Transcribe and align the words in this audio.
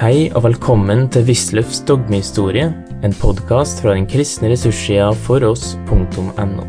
Hei 0.00 0.30
og 0.32 0.46
velkommen 0.46 1.10
til 1.12 1.26
Wisløffs 1.28 1.82
dogmehistorie, 1.84 2.70
en 3.04 3.14
podkast 3.20 3.82
fra 3.84 3.92
den 3.92 4.06
kristne 4.08 4.48
ressurssida 4.48 5.10
foross.no. 5.26 6.64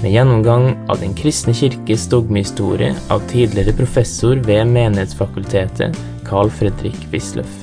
Med 0.00 0.08
gjennomgang 0.10 0.66
av 0.90 0.98
Den 0.98 1.14
kristne 1.14 1.54
kirkes 1.54 2.08
dogmehistorie 2.10 2.90
av 3.06 3.22
tidligere 3.30 3.76
professor 3.78 4.42
ved 4.48 4.66
Menighetsfakultetet, 4.74 5.94
Carl 6.26 6.50
Fredrik 6.50 6.98
Wisløff. 7.14 7.54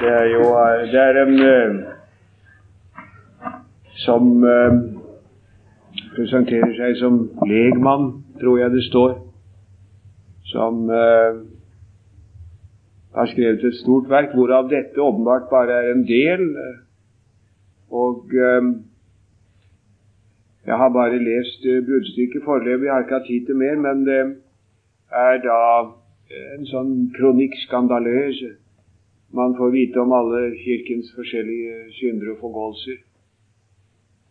Det 0.00 0.16
er 0.16 0.32
jo 0.32 0.48
det 0.88 1.04
er 1.04 1.22
en 1.26 1.38
uh, 1.44 1.70
som 4.08 4.34
uh, 4.40 4.82
presenterer 6.16 6.78
seg 6.80 6.96
som 7.04 7.26
legmann, 7.44 8.14
tror 8.40 8.64
jeg 8.64 8.78
det 8.80 8.88
står, 8.88 9.18
som 10.48 10.86
har 13.14 13.26
skrevet 13.28 13.64
et 13.64 13.80
stort 13.80 14.08
verk, 14.10 14.34
hvorav 14.34 14.70
dette 14.70 15.02
åpenbart 15.02 15.50
bare 15.50 15.72
er 15.82 15.92
en 15.92 16.06
del. 16.08 16.46
Og 17.92 18.32
jeg 20.66 20.76
har 20.78 20.88
bare 20.88 21.18
lest 21.18 21.66
bruddstykket 21.86 22.44
foreløpig, 22.44 22.90
har 22.90 23.04
ikke 23.04 23.18
hatt 23.18 23.28
tid 23.28 23.46
til 23.46 23.56
mer, 23.56 23.76
men 23.76 24.06
det 24.06 24.20
er 25.12 25.40
da 25.44 25.60
en 26.56 26.66
sånn 26.70 26.92
kronikk 27.16 27.56
skandaløs. 27.66 28.42
man 29.32 29.54
får 29.56 29.70
vite 29.72 30.00
om 30.00 30.12
alle 30.12 30.40
Kirkens 30.60 31.12
forskjellige 31.16 31.92
synder 31.96 32.34
og 32.34 32.38
forgåelser. 32.40 32.98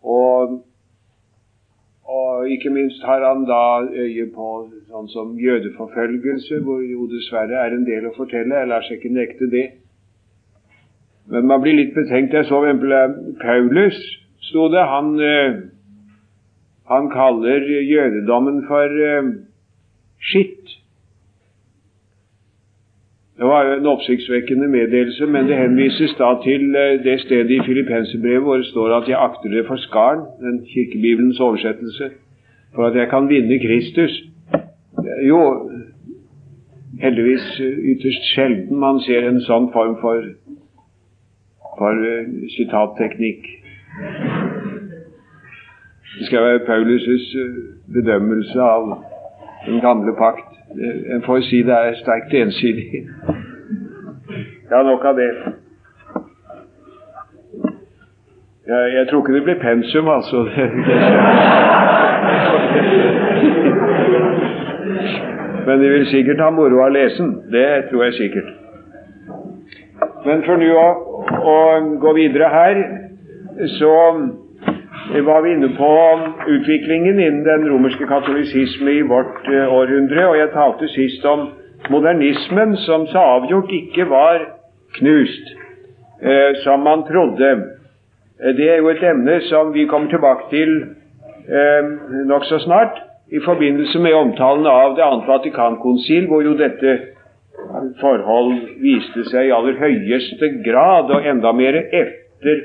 Og, 0.04 0.60
og, 2.10 2.48
ikke 2.50 2.70
minst 2.74 3.04
har 3.06 3.22
han 3.26 3.44
da 3.46 3.86
øye 3.86 4.26
på 4.34 4.48
sånn 4.90 5.10
som 5.14 5.36
jødeforfølgelse, 5.40 6.60
hvor 6.66 6.82
jo 6.82 7.06
dessverre 7.12 7.60
er 7.62 7.76
en 7.76 7.86
del 7.86 8.08
å 8.10 8.16
fortelle. 8.16 8.58
Jeg 8.58 8.70
lar 8.72 8.88
seg 8.88 8.98
ikke 8.98 9.14
nekte 9.16 9.50
det. 9.52 9.68
Men 11.32 11.46
man 11.48 11.62
blir 11.62 11.78
litt 11.78 11.94
betenkt. 11.96 12.34
Jeg 12.34 12.50
så 12.50 12.60
f.eks. 12.66 13.38
Paulus, 13.44 14.00
sto 14.50 14.68
det. 14.74 14.82
Han, 14.90 15.14
han 16.90 17.12
kaller 17.14 17.70
jødedommen 17.70 18.64
for 18.68 18.98
skitt. 20.32 20.61
Det 23.42 23.50
var 23.50 23.64
jo 23.66 23.74
en 23.74 23.86
oppsiktsvekkende 23.86 24.68
meddelelse, 24.68 25.26
men 25.26 25.48
det 25.50 25.56
henvises 25.58 26.12
da 26.18 26.28
til 26.44 26.76
eh, 26.76 27.04
det 27.06 27.16
stedet 27.22 27.52
i 27.52 27.62
Filippenserbrevet 27.66 28.44
hvor 28.46 28.58
det 28.58 28.66
står 28.66 28.98
at 28.98 29.08
'jeg 29.10 29.24
akter 29.28 29.50
det 29.50 29.64
for 29.68 29.76
skarn', 29.76 30.26
den 30.46 30.66
kirkebibelens 30.74 31.40
oversettelse, 31.40 32.10
for 32.76 32.86
at 32.88 32.96
jeg 32.96 33.10
kan 33.10 33.30
vinne 33.30 33.60
Kristus. 33.60 34.24
Jo, 35.30 35.70
heldigvis 37.02 37.60
eh, 37.60 37.78
ytterst 37.92 38.24
sjelden 38.34 38.78
man 38.78 39.00
ser 39.00 39.30
en 39.30 39.42
sånn 39.42 39.68
form 39.74 39.98
for, 40.02 40.22
for 41.80 41.96
sitatteknikk. 42.58 43.42
Det 46.20 46.26
skal 46.30 46.44
være 46.44 46.66
Paulus' 46.70 47.36
bedømmelse 47.94 48.62
av 48.62 49.04
den 49.66 49.82
gamle 49.82 50.14
pakt. 50.18 50.51
En 51.16 51.22
får 51.26 51.42
si 51.50 51.64
det 51.68 51.74
er 51.76 51.94
sterkt 52.00 52.34
ensidig. 52.34 53.08
Ja, 54.72 54.84
nok 54.84 55.06
av 55.06 55.16
det. 55.20 55.32
Jeg, 58.68 58.94
jeg 58.96 59.08
tror 59.10 59.20
ikke 59.22 59.34
det 59.36 59.44
blir 59.44 59.60
pensum, 59.60 60.08
altså. 60.08 60.38
Men 65.66 65.82
de 65.82 65.90
vil 65.90 66.06
sikkert 66.08 66.40
ha 66.40 66.50
moro 66.50 66.84
av 66.86 66.92
lesen. 66.92 67.42
Det 67.52 67.84
tror 67.90 68.04
jeg 68.04 68.14
sikkert. 68.14 68.50
Men 70.26 70.44
for 70.46 70.56
nå 70.62 70.72
å, 70.78 70.90
å 71.52 71.58
gå 72.02 72.14
videre 72.18 72.48
her, 72.54 72.76
så 73.78 73.94
var 75.20 75.42
vi 75.42 75.52
inne 75.52 75.68
på 75.76 76.20
utviklingen 76.48 77.20
innen 77.20 77.44
den 77.44 77.70
romerske 77.70 78.08
katolisisme 78.08 78.92
i 78.92 79.02
vårt 79.02 79.48
uh, 79.48 79.74
århundre, 79.74 80.28
og 80.28 80.38
jeg 80.40 80.54
talte 80.54 80.88
sist 80.88 81.26
om 81.28 81.50
modernismen, 81.92 82.78
som 82.86 83.08
så 83.12 83.20
avgjort 83.36 83.72
ikke 83.76 84.06
var 84.10 84.46
knust, 85.00 85.54
eh, 86.22 86.56
som 86.64 86.84
man 86.88 87.04
trodde. 87.10 87.52
Uh, 88.40 88.52
det 88.56 88.70
er 88.72 88.80
jo 88.80 88.92
et 88.94 89.04
emne 89.04 89.40
som 89.50 89.74
vi 89.76 89.86
kommer 89.86 90.10
tilbake 90.10 90.50
til 90.56 90.76
nokså 92.30 92.60
snart, 92.64 93.00
i 93.34 93.40
forbindelse 93.44 94.00
med 94.00 94.14
omtalen 94.14 94.68
av 94.70 94.94
Det 94.96 95.04
annet 95.04 95.28
Vatikankonsil, 95.28 96.28
hvor 96.30 96.44
jo 96.46 96.54
dette 96.56 96.94
forhold 98.00 98.54
viste 98.80 99.26
seg 99.32 99.50
i 99.50 99.56
aller 99.56 99.80
høyeste 99.80 100.52
grad, 100.64 101.12
og 101.12 101.26
enda 101.28 101.52
mer 101.58 101.80
etter 101.82 102.62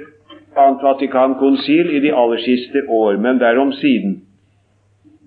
annet 0.58 0.82
Vatikankonsil 0.82 1.90
i 1.96 2.00
de 2.00 2.12
aller 2.12 2.40
siste 2.44 2.82
år, 2.88 3.16
men 3.22 3.38
derom 3.38 3.72
siden. 3.72 4.20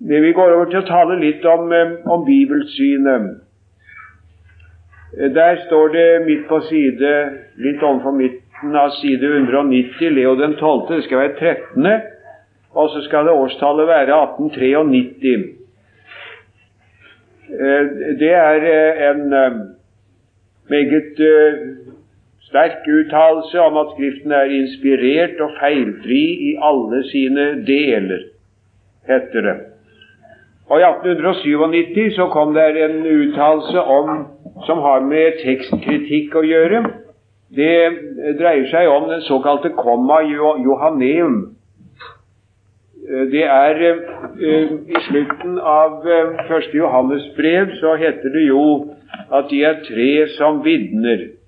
Vi 0.00 0.32
går 0.32 0.54
over 0.56 0.70
til 0.70 0.80
å 0.80 0.88
tale 0.88 1.18
litt 1.20 1.44
om, 1.44 1.72
om 2.08 2.24
bibelsynet. 2.24 3.30
Der 5.34 5.58
står 5.66 5.88
det 5.92 6.08
midt 6.24 6.46
på 6.48 6.60
side, 6.68 7.10
litt 7.58 7.82
overfor 7.82 8.14
midten 8.16 8.76
av 8.78 8.94
side 9.00 9.26
190, 9.26 10.12
Leo 10.14 10.36
den 10.38 10.54
12. 10.56 10.86
Det 10.88 11.02
skal 11.04 11.24
være 11.24 11.34
13., 11.38 11.90
og 12.70 12.92
så 12.92 13.02
skal 13.02 13.26
det 13.26 13.34
årstallet 13.34 13.88
være 13.88 14.14
1893. 14.14 15.56
Det 18.20 18.30
er 18.30 18.66
en 19.10 19.24
meget 20.70 21.18
sterk 22.50 22.86
uttalelse 22.86 23.60
om 23.62 23.78
at 23.80 23.94
Skriften 23.94 24.34
er 24.34 24.52
inspirert 24.52 25.40
og 25.40 25.56
feilfri 25.60 26.22
i 26.50 26.54
alle 26.62 27.02
sine 27.10 27.50
deler, 27.66 28.26
heter 29.08 29.46
det. 29.46 29.58
Og 30.70 30.78
I 30.78 30.86
1897 30.86 32.14
så 32.14 32.26
kom 32.30 32.54
det 32.54 32.66
en 32.78 33.00
uttalelse 33.06 33.86
som 34.66 34.82
har 34.86 35.00
med 35.02 35.40
tekstkritikk 35.42 36.36
å 36.38 36.44
gjøre. 36.46 36.82
Det 37.50 38.36
dreier 38.38 38.68
seg 38.70 38.90
om 38.90 39.08
den 39.10 39.24
såkalte 39.26 39.72
komma 39.74 40.20
johanneum. 40.22 41.40
Det 43.32 43.42
er 43.42 43.80
uh, 43.82 44.74
I 44.86 45.00
slutten 45.08 45.56
av 45.58 46.04
uh, 46.06 46.36
første 46.46 46.76
Johannes 46.78 47.24
brev 47.34 47.72
så 47.80 47.96
heter 47.98 48.30
det 48.30 48.44
jo 48.46 48.62
at 49.34 49.50
de 49.50 49.64
er 49.66 49.80
tre 49.88 50.12
som 50.36 50.60
vitner. 50.62 51.39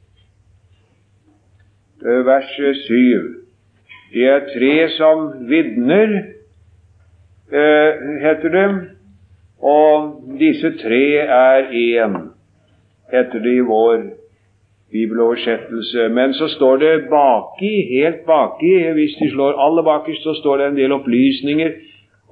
Eh, 2.07 2.27
vers 2.27 2.51
7. 2.87 3.35
Det 4.13 4.25
er 4.27 4.41
tre 4.51 4.89
som 4.97 5.29
vitner, 5.49 6.11
eh, 7.53 7.91
heter 8.23 8.49
det, 8.49 8.71
og 9.63 10.25
disse 10.39 10.73
tre 10.83 11.05
er 11.23 11.69
én, 11.71 12.17
heter 13.13 13.39
det 13.39 13.55
i 13.55 13.61
vår 13.61 14.03
bibeloversettelse. 14.91 16.09
Men 16.09 16.35
så 16.35 16.49
står 16.49 16.77
det 16.77 17.09
baki, 17.11 17.75
helt 17.95 18.27
baki, 18.27 18.91
hvis 18.93 19.15
de 19.21 19.31
slår 19.31 19.61
aller 19.67 19.83
bakerst, 19.83 20.23
så 20.23 20.35
står 20.41 20.57
det 20.57 20.67
en 20.67 20.77
del 20.77 20.93
opplysninger, 20.93 21.71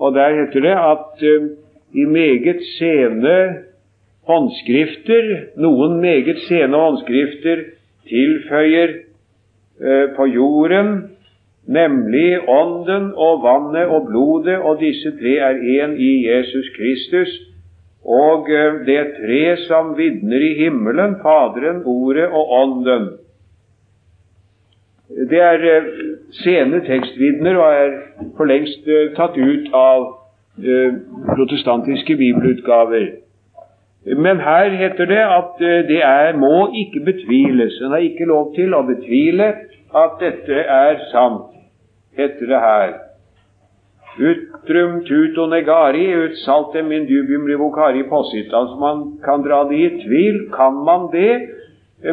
og 0.00 0.14
der 0.14 0.40
heter 0.40 0.60
det 0.60 0.76
at 0.92 1.22
uh, 1.22 1.48
i 1.94 2.04
meget 2.04 2.58
sene 2.78 3.56
håndskrifter, 4.26 5.46
noen 5.56 6.00
meget 6.00 6.38
sene 6.48 6.76
håndskrifter, 6.76 7.64
tilføyer 8.08 8.88
Eh, 8.88 9.09
på 10.16 10.26
jorden, 10.28 10.88
nemlig 11.66 12.40
Ånden 12.48 13.12
og 13.16 13.42
vannet 13.44 13.88
og 13.88 14.06
blodet, 14.10 14.58
og 14.58 14.80
disse 14.80 15.12
tre 15.20 15.36
er 15.38 15.62
én 15.76 15.94
i 15.96 16.10
Jesus 16.28 16.68
Kristus. 16.76 17.30
Og 18.04 18.50
eh, 18.50 18.80
det 18.86 18.96
er 18.96 19.10
tre 19.16 19.56
som 19.66 19.96
vitner 19.96 20.40
i 20.40 20.54
himmelen, 20.62 21.16
Faderen, 21.22 21.82
Ordet 21.84 22.28
og 22.28 22.52
Ånden. 22.62 23.08
Det 25.30 25.40
er 25.40 25.66
eh, 25.76 25.90
sene 26.42 26.80
tekstvitner 26.86 27.58
og 27.60 27.74
er 27.74 27.98
for 28.36 28.48
lengst 28.48 28.88
tatt 29.16 29.36
ut 29.36 29.68
av 29.74 30.16
protestantiske 31.36 32.16
bibelutgaver. 32.16 33.06
Men 34.06 34.40
her 34.40 34.70
heter 34.70 35.06
det 35.06 35.20
at 35.20 35.58
det 35.88 36.00
er, 36.02 36.36
må 36.36 36.70
ikke 36.74 37.04
betviles. 37.04 37.80
En 37.84 37.92
har 37.92 38.04
ikke 38.04 38.24
lov 38.24 38.54
til 38.54 38.74
å 38.74 38.82
betvile 38.88 39.52
at 39.94 40.16
dette 40.22 40.64
er 40.64 41.02
sant, 41.10 41.52
heter 42.16 42.48
det 42.48 42.60
her. 42.64 42.94
Utrum 44.20 45.00
tuto 45.06 45.46
negari 45.46 46.06
ut 46.12 46.36
saltem 46.44 46.90
indubium 46.92 47.46
revocari 47.46 48.02
possit. 48.08 48.52
Altså 48.52 48.76
man 48.80 49.04
kan 49.24 49.44
dra 49.44 49.62
det 49.68 49.78
i 49.78 49.90
tvil. 50.02 50.46
Kan 50.56 50.80
man 50.84 51.08
det? 51.12 51.56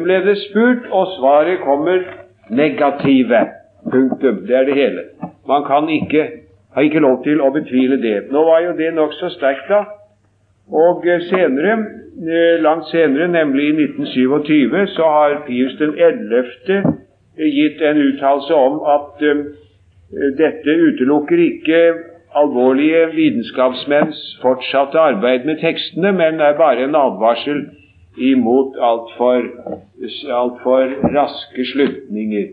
ble 0.04 0.20
det 0.26 0.38
spurt, 0.38 0.90
og 0.92 1.08
svaret 1.16 1.64
kommer 1.64 2.04
negative. 2.50 3.46
Punktum. 3.92 4.44
Det 4.48 4.56
er 4.56 4.66
det 4.68 4.76
hele. 4.76 5.04
Man 5.48 5.64
kan 5.64 5.90
ikke, 5.90 6.28
har 6.76 6.82
ikke 6.82 7.00
lov 7.00 7.24
til 7.24 7.42
å 7.42 7.52
betvile 7.56 7.98
det. 8.02 8.18
Nå 8.32 8.44
var 8.44 8.66
jo 8.66 8.74
det 8.78 8.94
nokså 8.94 9.32
sterkt, 9.38 9.70
da. 9.72 9.97
Og 10.72 11.06
senere, 11.30 11.78
langt 12.60 12.90
senere, 12.92 13.28
nemlig 13.28 13.66
i 13.68 13.76
1927, 13.84 14.88
så 14.88 15.04
har 15.04 15.44
Pius 15.48 15.78
den 15.80 15.94
11. 15.96 16.84
gitt 17.38 17.82
en 17.82 17.98
uttalelse 18.02 18.54
om 18.54 18.82
at 18.96 19.22
dette 20.38 20.76
utelukker 20.88 21.38
ikke 21.38 21.82
alvorlige 22.36 23.08
vitenskapsmenns 23.16 24.20
fortsatte 24.42 25.00
arbeid 25.00 25.46
med 25.46 25.62
tekstene, 25.62 26.12
men 26.12 26.42
er 26.42 26.58
bare 26.58 26.84
en 26.84 26.96
advarsel 26.96 27.64
imot 28.18 28.76
altfor 28.82 29.46
alt 30.40 30.62
for 30.64 30.96
raske 31.16 31.66
slutninger, 31.72 32.48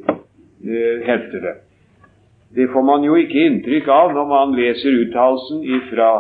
heter 1.08 1.40
det. 1.40 1.56
Det 2.54 2.68
får 2.72 2.82
man 2.86 3.04
jo 3.04 3.16
ikke 3.18 3.48
inntrykk 3.48 3.88
av 3.90 4.12
når 4.14 4.28
man 4.30 4.54
leser 4.54 5.00
uttalelsen 5.02 5.64
fra 5.90 6.10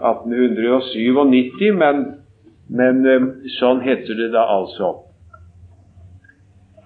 1897, 0.00 1.72
men, 1.78 2.04
men 2.68 3.02
sånn 3.58 3.82
heter 3.84 4.14
det 4.18 4.30
da 4.34 4.44
altså. 4.58 4.94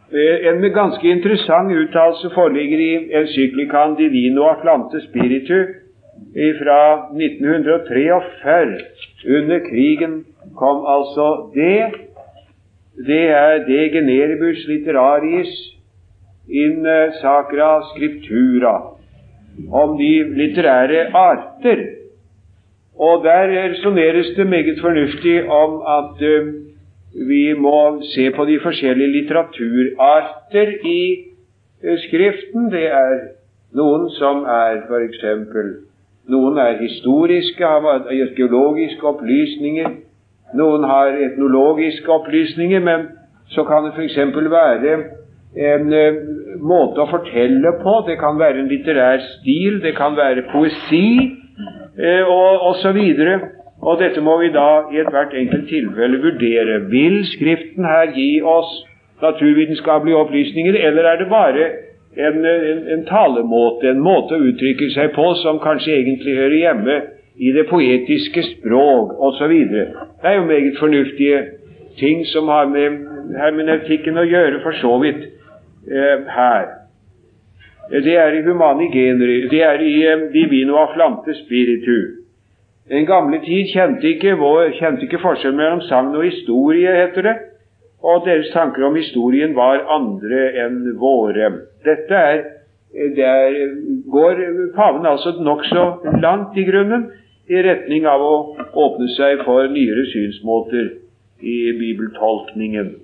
En 0.09 0.63
ganske 0.73 1.05
interessant 1.05 1.73
uttalelse 1.73 2.31
foreligger 2.33 2.81
i 2.81 2.93
encyklikaen 3.21 3.97
Divino 3.99 4.47
Atlante 4.49 5.03
Spiritu 5.05 5.59
fra 6.63 6.81
1943. 7.13 8.79
Under 9.37 9.59
krigen 9.67 10.25
kom 10.57 10.87
altså 10.89 11.51
det. 11.55 11.93
Det 13.07 13.25
er 13.31 13.67
de 13.69 13.91
generibus 13.93 14.65
literaris 14.69 15.53
in 16.49 16.87
sacra 17.21 17.83
scriptura 17.93 18.75
om 19.71 19.99
de 19.99 20.13
litterære 20.41 21.11
arter. 21.15 21.98
Og 22.99 23.25
der 23.25 23.71
resonneres 23.71 24.27
det 24.37 24.47
meget 24.47 24.79
fornuftig 24.81 25.51
om 25.51 25.83
at 25.99 26.23
uh, 26.23 26.49
vi 27.29 27.53
må 27.53 28.03
se 28.15 28.31
på 28.31 28.45
de 28.45 28.59
forskjellige 28.63 29.13
litteraturarter 29.13 30.69
i 30.85 31.17
uh, 31.85 31.99
Skriften. 31.99 32.73
Det 32.73 32.87
er 32.87 33.15
noen 33.75 34.11
som 34.11 34.43
er 34.43 34.83
f.eks. 34.89 35.23
Noen 36.29 36.59
er 36.59 36.83
historiske, 36.83 37.65
har 37.65 38.11
arkeologiske 38.11 39.07
opplysninger. 39.07 39.89
Noen 40.55 40.85
har 40.85 41.15
etnologiske 41.31 42.13
opplysninger, 42.13 42.81
men 42.81 43.09
så 43.49 43.65
kan 43.65 43.85
det 43.85 43.95
f.eks. 43.95 44.19
være 44.51 44.99
en 45.55 45.93
uh, 45.95 46.23
måte 46.61 47.07
å 47.07 47.13
fortelle 47.15 47.79
på. 47.83 48.01
Det 48.11 48.19
kan 48.19 48.43
være 48.43 48.59
en 48.59 48.73
litterær 48.75 49.23
stil, 49.39 49.79
det 49.87 49.95
kan 49.97 50.19
være 50.19 50.51
poesi, 50.51 51.39
og 52.27 52.67
osv. 52.73 53.01
Og, 53.79 53.99
dette 54.01 54.21
må 54.21 54.39
vi 54.41 54.49
da 54.55 54.69
i 54.93 54.99
ethvert 54.99 55.35
enkelt 55.39 55.69
tilfelle 55.71 56.19
vurdere. 56.23 56.81
Vil 56.91 57.21
Skriften 57.31 57.87
her 57.87 58.11
gi 58.15 58.41
oss 58.43 58.73
naturvitenskapelige 59.23 60.17
opplysninger, 60.17 60.75
eller 60.87 61.03
er 61.03 61.17
det 61.19 61.29
bare 61.29 61.69
en, 62.17 62.47
en, 62.47 62.89
en, 62.95 63.05
talemåte, 63.07 63.91
en 63.91 64.03
måte 64.03 64.35
å 64.35 64.49
uttrykke 64.51 64.91
seg 64.95 65.13
på 65.15 65.29
som 65.43 65.61
kanskje 65.63 65.95
egentlig 66.01 66.35
hører 66.39 66.57
hjemme 66.59 66.99
i 67.39 67.53
det 67.55 67.69
poetiske 67.71 68.43
språk 68.53 69.15
osv. 69.29 69.55
Det 69.71 69.87
er 70.27 70.39
jo 70.39 70.49
meget 70.49 70.79
fornuftige 70.81 71.43
ting 71.99 72.25
som 72.27 72.51
har 72.51 72.67
med 72.71 72.99
hermeneutikken 73.39 74.19
å 74.19 74.27
gjøre, 74.27 74.63
for 74.63 74.75
så 74.83 74.99
vidt, 75.03 75.23
eh, 75.91 76.27
her. 76.35 76.78
Det 77.91 78.15
er 78.17 78.35
i 78.37 78.43
humani 78.45 78.91
generi, 78.93 79.49
det 79.49 79.63
er 79.65 79.81
i 79.81 79.93
eh, 80.07 80.25
divino 80.33 80.77
afflante 80.77 81.35
spiritu. 81.45 81.99
Den 82.89 83.07
gamle 83.07 83.41
tid 83.45 83.69
kjente 83.73 84.09
ikke, 84.09 84.37
kjente 84.79 85.05
ikke 85.05 85.21
forskjell 85.23 85.57
mellom 85.57 85.81
sagn 85.89 86.15
og 86.17 86.25
historie, 86.25 86.93
heter 86.97 87.23
det 87.23 87.37
og 88.03 88.27
deres 88.27 88.51
tanker 88.53 88.85
om 88.87 88.97
historien 88.97 89.57
var 89.57 89.83
andre 89.91 90.45
enn 90.65 90.79
våre. 91.01 91.51
Dette 91.87 92.15
er, 92.15 92.45
der 93.17 93.57
går 94.11 94.43
paven 94.77 95.07
altså 95.07 95.35
nokså 95.43 95.85
langt 96.23 96.57
i 96.57 96.65
grunnen 96.69 97.09
i 97.49 97.63
retning 97.65 98.07
av 98.07 98.23
å 98.23 98.35
åpne 98.85 99.11
seg 99.17 99.43
for 99.47 99.69
nyere 99.73 100.07
synsmåter 100.13 100.93
i 101.41 101.59
bibeltolkningen. 101.81 102.95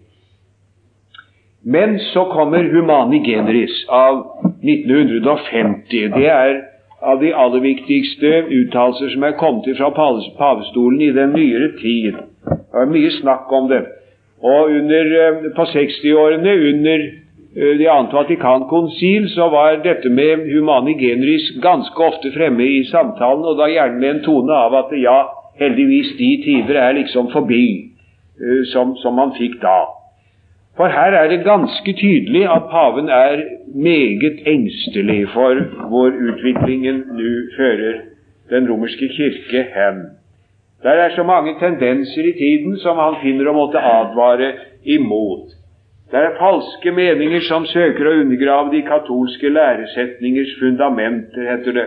Men 1.66 1.98
så 1.98 2.24
kommer 2.24 2.64
Humani 2.64 3.18
Generis 3.26 3.86
av 3.88 4.26
1950. 4.62 6.08
Det 6.14 6.28
er 6.28 6.62
av 7.00 7.20
de 7.20 7.32
aller 7.32 7.60
viktigste 7.60 8.32
uttalelser 8.48 9.12
som 9.14 9.24
er 9.24 9.36
kommet 9.40 9.68
fra 9.78 9.90
pavestolen 10.38 11.00
i 11.00 11.12
den 11.16 11.32
nyere 11.36 11.70
tid. 11.80 12.20
Det 12.44 12.82
er 12.82 12.90
mye 12.92 13.12
snakk 13.16 13.52
om 13.52 13.68
det. 13.72 13.80
Og 14.44 14.70
under, 14.76 15.12
eh, 15.20 15.52
på 15.56 15.64
60-årene, 15.72 16.52
under 16.70 16.98
eh, 17.56 17.78
det 17.78 17.88
annet 17.88 18.12
Vatikankonsil, 18.12 19.28
så 19.32 19.48
var 19.48 19.80
dette 19.84 20.08
med 20.08 20.44
humani 20.52 20.98
generis 21.00 21.48
ganske 21.62 22.04
ofte 22.04 22.32
fremme 22.36 22.64
i 22.64 22.84
samtalen, 22.84 23.44
og 23.44 23.56
da 23.56 23.70
gjerne 23.72 24.00
med 24.00 24.10
en 24.10 24.22
tone 24.24 24.52
av 24.52 24.74
at 24.74 24.92
ja, 25.00 25.18
heldigvis 25.60 26.12
de 26.18 26.30
tider 26.44 26.76
er 26.76 26.92
liksom 27.00 27.32
forbi, 27.32 27.66
eh, 28.36 28.64
som, 28.72 28.96
som 28.96 29.16
man 29.16 29.32
fikk 29.38 29.62
da. 29.62 29.93
For 30.76 30.88
her 30.88 31.12
er 31.14 31.28
det 31.28 31.44
ganske 31.44 31.92
tydelig 31.92 32.42
at 32.50 32.62
paven 32.70 33.08
er 33.08 33.42
meget 33.74 34.38
engstelig 34.46 35.28
for 35.34 35.54
hvor 35.88 36.10
utviklingen 36.28 36.96
nå 37.18 37.32
fører 37.56 37.94
den 38.50 38.70
romerske 38.70 39.08
kirke 39.08 39.62
hen. 39.76 39.98
Der 40.82 40.90
er 40.90 41.10
så 41.16 41.22
mange 41.22 41.54
tendenser 41.60 42.22
i 42.22 42.32
tiden 42.32 42.78
som 42.78 42.98
han 42.98 43.14
finner 43.22 43.48
å 43.48 43.56
måtte 43.56 43.78
advare 43.80 44.50
imot. 44.84 45.54
Det 46.10 46.20
er 46.20 46.36
falske 46.38 46.90
meninger 46.92 47.40
som 47.48 47.64
søker 47.66 48.06
å 48.06 48.16
undergrave 48.20 48.72
de 48.74 48.82
katolske 48.86 49.48
læresetningers 49.48 50.52
fundamenter, 50.60 51.46
heter 51.50 51.78
det. 51.78 51.86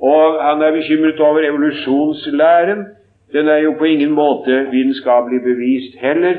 Og 0.00 0.38
han 0.42 0.62
er 0.62 0.76
bekymret 0.76 1.20
over 1.20 1.48
evolusjonslæren. 1.48 2.84
Den 3.32 3.48
er 3.48 3.64
jo 3.64 3.72
på 3.78 3.84
ingen 3.84 4.12
måte 4.14 4.66
vitenskapelig 4.70 5.42
bevist 5.42 5.98
heller. 6.00 6.36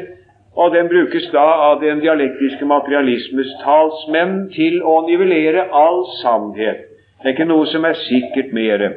Og 0.57 0.74
den 0.74 0.89
brukes 0.89 1.27
da 1.33 1.45
av 1.69 1.81
den 1.81 2.00
dialektiske 2.01 2.65
materialismes 2.65 3.50
talsmenn 3.62 4.48
til 4.56 4.80
å 4.81 5.04
nivellere 5.06 5.68
all 5.69 6.01
sannhet. 6.21 6.88
Det 7.21 7.30
er 7.30 7.36
ikke 7.36 7.50
noe 7.50 7.68
som 7.69 7.86
er 7.86 7.98
sikkert 8.07 8.54
mere. 8.57 8.89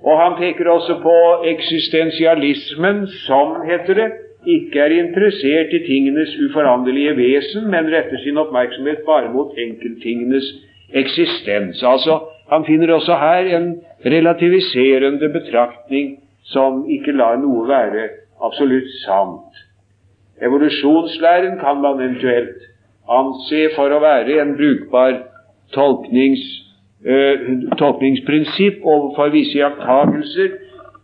Og 0.00 0.16
han 0.16 0.36
peker 0.38 0.70
også 0.70 1.00
på 1.02 1.16
eksistensialismen, 1.50 3.04
som, 3.26 3.58
heter 3.66 3.98
det, 3.98 4.08
ikke 4.46 4.80
er 4.80 4.94
interessert 4.96 5.74
i 5.76 5.82
tingenes 5.84 6.32
uforanderlige 6.46 7.16
vesen, 7.18 7.66
men 7.70 7.90
retter 7.92 8.22
sin 8.22 8.38
oppmerksomhet 8.40 9.02
bare 9.06 9.28
mot 9.34 9.52
enkelttingenes 9.58 10.48
eksistens. 10.96 11.82
Altså, 11.82 12.20
han 12.50 12.64
finner 12.64 12.94
også 12.94 13.18
her 13.20 13.50
en 13.58 13.68
relativiserende 14.06 15.28
betraktning 15.28 16.16
som 16.54 16.86
ikke 16.88 17.12
lar 17.12 17.36
noe 17.42 17.66
være 17.68 18.08
absolutt 18.42 18.88
sant. 19.04 19.66
Evolusjonslæren 20.42 21.58
kan 21.60 21.80
man 21.84 22.00
eventuelt 22.00 22.62
anse 23.10 23.68
for 23.76 23.92
å 23.92 24.00
være 24.02 24.40
en 24.42 24.56
brukbar 24.56 25.18
tolknings 25.74 26.42
eh, 27.04 27.46
tolkningsprinsipp 27.78 28.84
overfor 28.84 29.32
visse 29.34 29.58
iakttagelser, 29.58 30.56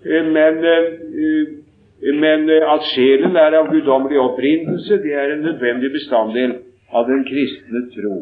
eh, 0.06 0.24
men, 0.36 0.64
eh, 0.64 2.14
men 2.20 2.50
eh, 2.50 2.72
at 2.74 2.88
sjelen 2.92 3.36
er 3.36 3.58
av 3.60 3.70
guddommelig 3.72 4.20
opprinnelse, 4.20 5.02
det 5.02 5.14
er 5.14 5.34
en 5.34 5.44
nødvendig 5.48 5.92
bestanddel 5.92 6.58
av 6.92 7.08
den 7.10 7.24
kristne 7.28 7.86
tro. 7.94 8.18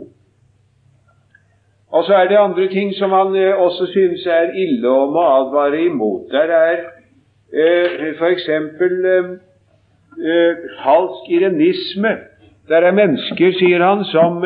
Og 1.94 2.04
så 2.04 2.14
er 2.14 2.28
det 2.28 2.38
andre 2.38 2.68
ting 2.68 2.94
som 2.98 3.12
han 3.14 3.36
eh, 3.36 3.54
også 3.54 3.86
synes 3.86 4.26
er 4.26 4.54
ille 4.58 4.88
og 4.88 5.12
må 5.12 5.22
advare 5.38 5.84
imot. 5.84 6.30
Der 6.32 6.50
er 6.50 6.76
eh, 7.54 8.14
f.eks. 8.18 8.48
Eh, 10.18 10.56
falsk 10.84 11.30
irenisme. 11.30 12.16
Der 12.68 12.80
er 12.86 12.92
mennesker, 12.92 13.52
sier 13.52 13.82
han, 13.84 14.04
som 14.04 14.44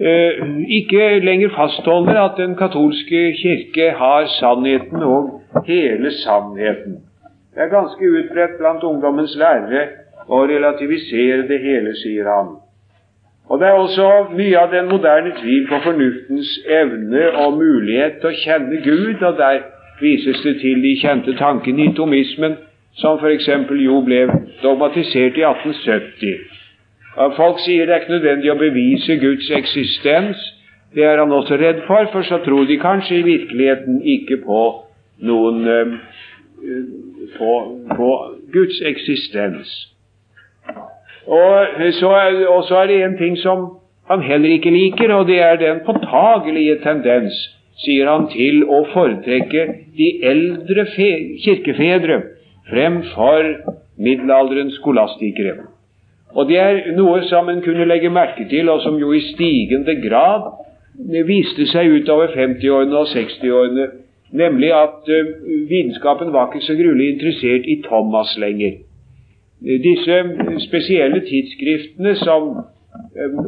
Eh, 0.00 0.32
ikke 0.68 1.18
lenger 1.18 1.48
fastholder 1.56 2.20
at 2.20 2.32
den 2.36 2.56
katolske 2.56 3.32
kirke 3.42 3.90
har 3.90 4.26
sannheten 4.26 5.02
og 5.02 5.40
hele 5.66 6.10
sannheten. 6.10 6.92
Det 7.54 7.62
er 7.62 7.68
ganske 7.68 8.04
utbredt 8.10 8.56
blant 8.58 8.82
ungdommens 8.82 9.36
lærere 9.36 9.82
å 10.28 10.38
relativisere 10.52 11.44
det 11.48 11.60
hele, 11.60 11.92
sier 12.00 12.30
han. 12.32 12.48
Og 13.48 13.60
det 13.60 13.68
er 13.68 13.76
også 13.82 14.08
mye 14.38 14.56
av 14.62 14.72
den 14.72 14.88
moderne 14.88 15.34
tvil 15.42 15.68
på 15.68 15.82
fornuftens 15.84 16.54
evne 16.80 17.26
og 17.44 17.58
mulighet 17.60 18.22
til 18.22 18.32
å 18.32 18.38
kjenne 18.44 18.80
Gud, 18.86 19.20
og 19.20 19.36
der 19.36 19.60
vises 20.00 20.40
det 20.46 20.56
til 20.64 20.80
de 20.80 20.94
kjente 21.02 21.36
tankene 21.36 21.90
i 21.90 21.94
tomismen, 21.96 22.56
som 22.98 23.18
f.eks. 23.18 23.48
jo 23.84 24.00
ble 24.06 24.24
dogmatisert 24.62 25.38
i 25.38 25.44
1870. 25.46 26.50
Folk 27.36 27.60
sier 27.64 27.86
det 27.86 27.94
er 27.94 28.02
ikke 28.04 28.16
nødvendig 28.16 28.52
å 28.52 28.58
bevise 28.58 29.16
Guds 29.20 29.50
eksistens. 29.54 30.40
Det 30.94 31.04
er 31.06 31.20
han 31.22 31.32
også 31.32 31.58
redd 31.58 31.84
for, 31.86 32.06
for 32.12 32.26
så 32.26 32.40
tror 32.44 32.66
de 32.66 32.78
kanskje 32.82 33.20
i 33.20 33.26
virkeligheten 33.26 34.00
ikke 34.16 34.40
på 34.44 34.62
noen, 35.26 35.98
på, 37.36 37.52
på 37.96 38.10
Guds 38.54 38.80
eksistens. 38.86 39.74
Og 41.30 41.92
så, 41.94 42.10
er, 42.10 42.40
og 42.48 42.64
så 42.66 42.82
er 42.82 42.90
det 42.90 43.02
en 43.04 43.18
ting 43.18 43.36
som 43.38 43.68
han 44.10 44.22
heller 44.26 44.56
ikke 44.56 44.72
liker, 44.74 45.12
og 45.14 45.28
det 45.28 45.38
er 45.42 45.60
den 45.60 45.84
påtagelige 45.86 46.80
tendens, 46.82 47.36
sier 47.84 48.08
han, 48.10 48.26
til 48.32 48.64
å 48.66 48.82
foretrekke 48.90 49.66
de 49.98 50.08
eldre 50.26 50.86
kirkefedre 50.90 52.18
fremfor 52.70 53.50
middelalderens 53.98 54.74
skolastikere. 54.80 55.56
Og 56.34 56.46
det 56.48 56.58
er 56.62 56.92
noe 56.94 57.22
som 57.26 57.48
en 57.50 57.62
kunne 57.64 57.88
legge 57.90 58.10
merke 58.10 58.46
til, 58.50 58.68
og 58.70 58.82
som 58.84 58.98
jo 58.98 59.12
i 59.12 59.22
stigende 59.32 59.96
grad 60.04 60.46
viste 61.26 61.66
seg 61.70 61.90
utover 62.00 62.30
50-årene 62.34 62.96
og 62.98 63.10
60-årene, 63.10 63.86
nemlig 64.36 64.70
at 64.76 65.10
uh, 65.10 65.32
vitenskapen 65.70 66.32
var 66.32 66.50
ikke 66.50 66.66
så 66.66 66.76
gruelig 66.78 67.08
interessert 67.14 67.66
i 67.66 67.80
Thomas 67.86 68.36
lenger. 68.38 68.78
Disse 69.60 70.20
spesielle 70.64 71.20
tidsskriftene 71.26 72.14
som, 72.22 72.50
uh, 73.18 73.40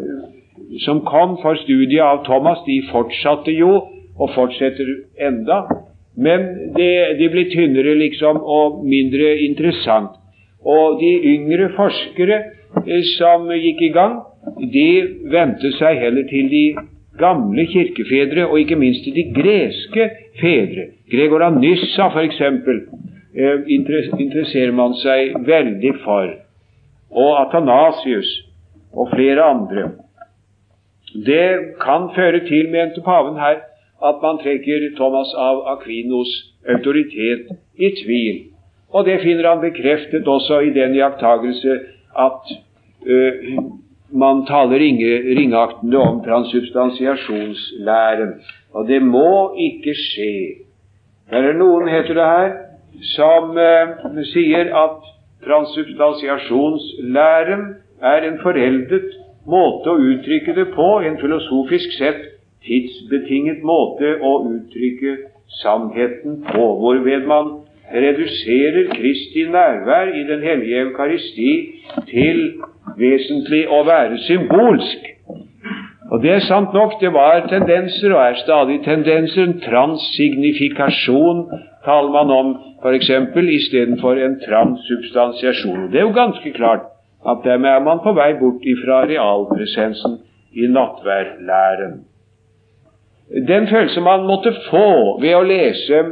som 0.84 1.04
kom 1.06 1.38
for 1.42 1.60
studiet 1.62 2.02
av 2.02 2.24
Thomas, 2.26 2.64
de 2.66 2.82
fortsatte 2.90 3.54
jo, 3.54 3.76
og 4.18 4.34
fortsetter 4.34 4.90
enda, 5.20 5.62
men 6.16 6.48
det, 6.76 7.18
det 7.18 7.28
blir 7.32 7.48
tynnere 7.52 7.94
liksom 8.00 8.40
og 8.42 8.82
mindre 8.84 9.36
interessant. 9.46 10.18
Og 10.62 11.00
de 11.00 11.12
yngre 11.32 11.70
forskere 11.76 12.42
Eh, 12.86 13.02
som 13.18 13.50
gikk 13.52 13.82
i 13.84 13.92
gang, 13.92 14.18
de 14.72 14.88
vendte 15.32 15.72
seg 15.76 16.00
heller 16.00 16.24
til 16.30 16.48
de 16.50 16.62
gamle 17.20 17.66
kirkefedre, 17.68 18.46
og 18.48 18.60
ikke 18.62 18.78
minst 18.80 19.04
til 19.04 19.14
de 19.14 19.26
greske 19.36 20.08
fedre. 20.40 20.88
Gregor 21.12 21.44
av 21.44 21.58
Nyssa, 21.60 22.08
f.eks., 22.08 22.40
eh, 22.40 23.68
interesserer 23.68 24.72
man 24.72 24.96
seg 25.02 25.36
veldig 25.46 25.92
for. 26.04 26.32
Og 27.12 27.34
Atanasius 27.42 28.30
og 28.96 29.12
flere 29.12 29.44
andre. 29.44 29.90
Det 31.12 31.76
kan 31.82 32.08
føre 32.16 32.40
til, 32.48 32.70
mente 32.72 33.04
paven 33.04 33.36
her, 33.36 33.60
at 34.08 34.16
man 34.22 34.38
trekker 34.42 34.96
Thomas 34.96 35.34
av 35.38 35.56
Aquinos 35.76 36.30
autoritet 36.68 37.46
i 37.78 37.90
tvil. 38.02 38.36
Og 38.92 39.06
det 39.06 39.20
finner 39.22 39.48
han 39.48 39.60
bekreftet 39.62 40.28
også 40.28 40.60
i 40.66 40.70
den 40.74 40.94
iakttagelse 40.98 41.78
at 42.26 42.42
uh, 43.08 43.32
man 44.12 44.46
taler 44.46 44.78
ringeaktende 44.78 45.98
om 45.98 46.24
transubstansiasjonslæren. 46.24 48.32
Og 48.74 48.88
det 48.88 49.02
må 49.02 49.54
ikke 49.56 49.94
skje. 49.96 50.54
Det 51.30 51.38
er 51.38 51.52
noen, 51.56 51.88
heter 51.88 52.14
det 52.18 52.26
her, 52.34 52.52
som 53.14 53.50
uh, 53.56 53.88
sier 54.34 54.76
at 54.76 54.96
transubstansiasjonslæren 55.46 57.74
er 58.02 58.22
en 58.28 58.38
foreldet 58.42 59.04
måte 59.48 59.90
å 59.90 59.98
uttrykke 59.98 60.54
det 60.54 60.66
på, 60.76 61.00
en 61.02 61.18
filosofisk 61.18 61.92
sett 61.98 62.31
tidsbetinget 62.66 63.62
måte 63.66 64.16
å 64.22 64.32
uttrykke 64.48 65.16
sannheten 65.62 66.42
på, 66.48 66.66
hvorved 66.80 67.26
man 67.28 67.50
reduserer 67.92 68.88
Kristi 68.94 69.44
nærvær 69.52 70.12
i 70.16 70.22
Den 70.28 70.42
hellige 70.42 70.84
eukaristi 70.86 71.50
til 72.08 72.44
vesentlig 72.98 73.66
å 73.68 73.82
være 73.86 74.18
symbolsk. 74.28 75.10
Og 76.12 76.20
det 76.22 76.30
er 76.30 76.44
sant 76.44 76.74
nok, 76.76 76.98
det 77.00 77.12
var 77.12 77.46
tendenser, 77.48 78.12
og 78.12 78.20
er 78.20 78.40
stadig 78.44 78.82
tendenser. 78.84 79.46
En 79.48 79.60
transignifikasjon 79.64 81.46
taler 81.84 82.12
man 82.12 82.32
om, 82.36 82.50
f.eks. 82.82 83.10
istedenfor 83.58 84.20
en 84.20 84.36
transsubstansiasjon. 84.44 85.88
Det 85.92 86.02
er 86.02 86.08
jo 86.08 86.16
ganske 86.16 86.52
klart 86.52 86.90
at 87.28 87.44
dermed 87.44 87.70
er 87.70 87.80
man 87.80 88.02
på 88.04 88.12
vei 88.18 88.32
bort 88.40 88.64
ifra 88.66 89.04
realpresensen 89.08 90.18
i 90.52 90.68
nattværlæren. 90.68 92.02
Den 93.32 93.66
følelsen 93.66 94.02
man 94.04 94.26
måtte 94.28 94.52
få 94.68 95.20
ved 95.20 95.34
å 95.36 95.46
lese 95.46 96.02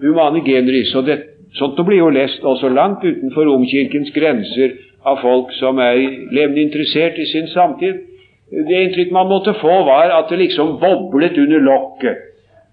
Humane 0.00 0.42
generis. 0.44 0.92
Og 0.94 1.06
det, 1.06 1.18
sånt 1.56 1.78
blir 1.86 2.02
jo 2.02 2.10
lest 2.12 2.44
også 2.44 2.68
langt 2.68 3.04
utenfor 3.04 3.48
Romkirkens 3.48 4.12
grenser 4.12 4.76
av 5.06 5.22
folk 5.22 5.54
som 5.56 5.80
er 5.80 5.96
levende 6.34 6.66
interessert 6.66 7.18
i 7.18 7.28
sin 7.30 7.48
samtid. 7.48 8.02
Det 8.50 8.82
inntrykk 8.82 9.14
man 9.14 9.30
måtte 9.30 9.56
få, 9.58 9.80
var 9.88 10.12
at 10.18 10.28
det 10.30 10.38
liksom 10.42 10.76
boblet 10.82 11.38
under 11.38 11.64
lokket. 11.64 12.22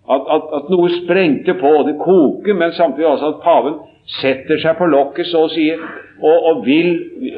At, 0.03 0.27
at, 0.36 0.50
at 0.57 0.69
noe 0.74 0.89
sprengte 0.91 1.55
på, 1.55 1.72
det 1.88 1.95
koker, 2.01 2.57
men 2.60 2.75
samtidig 2.75 3.07
også 3.07 3.29
at 3.31 3.43
paven 3.45 3.79
setter 4.19 4.60
seg 4.60 4.75
på 4.77 4.89
lokket, 4.91 5.29
så 5.31 5.45
å 5.45 5.51
si, 5.53 5.69
og, 6.19 6.48
og 6.50 6.65
vil 6.67 6.91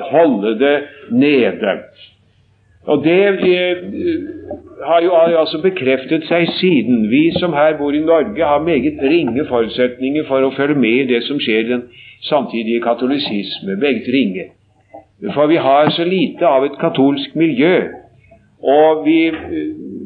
holde 0.10 0.55
det 0.60 0.75
nede. 1.13 1.75
Og 2.86 3.04
det 3.04 3.22
eh, 3.27 3.77
har 4.86 5.01
jo 5.01 5.13
altså 5.39 5.62
bekreftet 5.62 6.27
seg 6.30 6.50
siden. 6.60 7.08
Vi 7.10 7.32
som 7.39 7.54
her 7.54 7.77
bor 7.80 7.94
i 7.94 8.04
Norge, 8.04 8.44
har 8.46 8.62
meget 8.62 9.01
ringe 9.01 9.46
forutsetninger 9.50 10.27
for 10.27 10.46
å 10.46 10.54
følge 10.58 10.77
med 10.80 11.00
i 11.06 11.08
det 11.13 11.24
som 11.25 11.39
skjer 11.42 11.63
i 11.63 11.72
den 11.72 11.86
samtidige 12.30 12.84
katolisisme. 12.86 13.77
Meget 13.82 14.10
ringe. 14.13 14.50
For 15.34 15.50
vi 15.50 15.56
har 15.56 15.89
så 15.96 16.06
lite 16.06 16.46
av 16.46 16.65
et 16.65 16.77
katolsk 16.82 17.36
miljø. 17.36 17.88
Og 18.65 19.01
vi, 19.06 19.32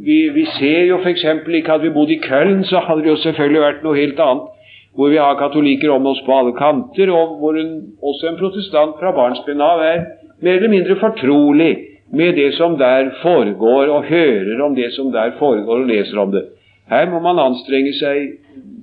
vi, 0.05 0.19
vi 0.35 0.45
ser 0.55 0.87
jo 0.87 1.01
f.eks. 1.03 1.25
ikke 1.25 1.71
hadde 1.71 1.87
vi 1.87 1.95
bodd 1.95 2.11
i 2.11 2.21
Köln, 2.23 2.63
så 2.63 2.79
hadde 2.85 3.03
det 3.03 3.11
jo 3.11 3.19
selvfølgelig 3.25 3.61
vært 3.61 3.83
noe 3.83 3.99
helt 3.99 4.23
annet. 4.23 4.47
Hvor 4.95 5.11
vi 5.11 5.19
har 5.21 5.37
katolikker 5.39 5.91
om 5.93 6.07
oss 6.11 6.19
på 6.25 6.33
alle 6.33 6.55
kanter, 6.57 7.11
og 7.11 7.37
hvor 7.39 7.59
en, 7.59 7.75
også 8.03 8.31
en 8.31 8.39
protestant 8.39 8.97
fra 8.99 9.11
barnsben 9.15 9.61
av 9.63 9.83
er 9.83 10.01
mer 10.43 10.57
eller 10.57 10.71
mindre 10.71 10.97
fortrolig 10.99 11.88
med 12.11 12.35
det 12.35 12.53
som 12.57 12.77
der 12.77 13.11
foregår, 13.21 13.85
og 13.87 14.03
hører 14.03 14.61
om 14.65 14.75
det 14.75 14.93
som 14.93 15.11
der 15.11 15.31
foregår, 15.39 15.79
og 15.79 15.87
leser 15.87 16.17
om 16.17 16.31
det. 16.31 16.45
Her 16.89 17.09
må 17.09 17.19
man 17.19 17.39
anstrenge 17.39 17.93
seg 17.93 18.39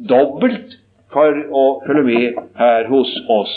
dobbelt 0.09 0.76
for 1.12 1.40
å 1.50 1.64
følge 1.87 2.04
med 2.06 2.38
her 2.59 2.87
hos 2.90 3.11
oss. 3.33 3.54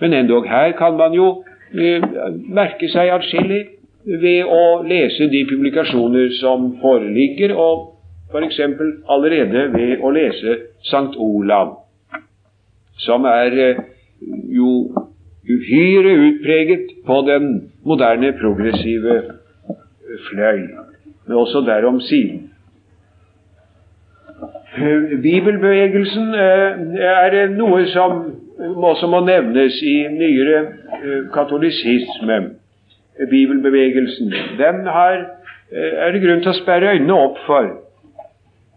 Men 0.00 0.12
endog 0.18 0.48
her 0.48 0.74
kan 0.76 0.98
man 0.98 1.14
jo 1.16 1.28
eh, 1.72 2.04
merke 2.48 2.90
seg 2.92 3.12
atskillig 3.14 3.62
ved 4.04 4.50
å 4.50 4.82
lese 4.84 5.30
de 5.30 5.44
publikasjoner 5.48 6.34
som 6.40 6.72
foreligger, 6.82 7.54
og 7.54 7.88
f.eks. 8.32 8.60
allerede 9.12 9.68
ved 9.76 10.02
å 10.02 10.10
lese 10.12 10.58
Sankt 10.90 11.16
Olav, 11.20 11.76
som 13.04 13.24
er 13.30 13.58
eh, 13.68 13.82
jo 14.52 14.90
uhyre 15.48 16.14
utpreget 16.26 16.86
på 17.06 17.24
den 17.26 17.72
moderne, 17.84 18.32
progressive 18.40 19.22
fløy, 20.30 20.60
men 21.26 21.36
også 21.36 21.64
derom 21.66 22.00
siden. 22.00 22.48
Bibelbevegelsen 25.22 26.34
eh, 26.34 27.02
er 27.04 27.50
noe 27.52 27.84
som 27.92 28.22
også 28.58 29.08
må 29.10 29.20
nevnes 29.26 29.76
i 29.84 29.96
nyere 30.08 30.58
eh, 30.62 31.20
katolisisme. 31.34 32.38
Bibelbevegelsen. 33.30 34.32
Den 34.58 34.86
har, 34.86 35.18
eh, 35.72 35.92
er 36.06 36.12
det 36.12 36.22
grunn 36.24 36.40
til 36.40 36.54
å 36.54 36.56
sperre 36.56 36.94
øynene 36.96 37.18
opp 37.18 37.42
for. 37.46 37.68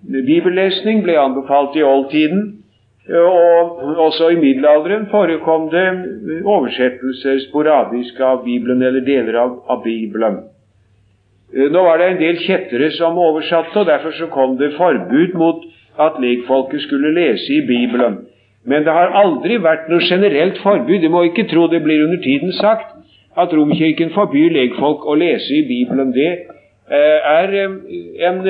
Bibellesning 0.06 1.02
ble 1.06 1.16
anbefalt 1.18 1.78
i 1.80 1.86
oldtiden. 1.86 2.44
Og 3.06 3.55
også 4.08 4.32
i 4.34 4.40
middelalderen 4.40 5.08
forekom 5.12 5.70
det 5.74 5.86
oversettelser 6.46 7.42
sporadisk 7.48 8.20
av 8.20 8.44
Bibelen 8.46 8.84
eller 8.84 9.06
deler 9.06 9.40
av, 9.42 9.58
av 9.70 9.84
Bibelen. 9.84 10.40
Eh, 11.54 11.70
nå 11.72 11.84
var 11.88 12.02
det 12.02 12.12
en 12.12 12.22
del 12.22 12.40
kjettere 12.44 12.92
som 12.98 13.20
oversatte, 13.20 13.80
og 13.82 13.90
derfor 13.90 14.16
så 14.18 14.30
kom 14.34 14.58
det 14.62 14.74
forbud 14.78 15.38
mot 15.40 15.66
at 16.08 16.18
lekfolket 16.22 16.84
skulle 16.88 17.14
lese 17.16 17.54
i 17.54 17.62
Bibelen. 17.68 18.24
Men 18.66 18.84
det 18.86 18.94
har 18.98 19.14
aldri 19.14 19.60
vært 19.62 19.90
noe 19.92 20.02
generelt 20.02 20.58
forbud. 20.64 21.02
Du 21.02 21.10
må 21.14 21.28
ikke 21.28 21.46
tro 21.52 21.68
det 21.70 21.84
blir 21.86 22.08
under 22.08 22.22
tiden 22.24 22.54
sagt 22.58 22.96
at 23.38 23.54
Romkirken 23.54 24.14
forbyr 24.16 24.56
lekfolk 24.56 25.06
å 25.06 25.18
lese 25.20 25.54
i 25.54 25.66
Bibelen. 25.70 26.14
Det 26.16 26.32
Eh, 26.86 27.20
er 27.42 27.54
eh, 27.54 27.72
en 28.30 28.42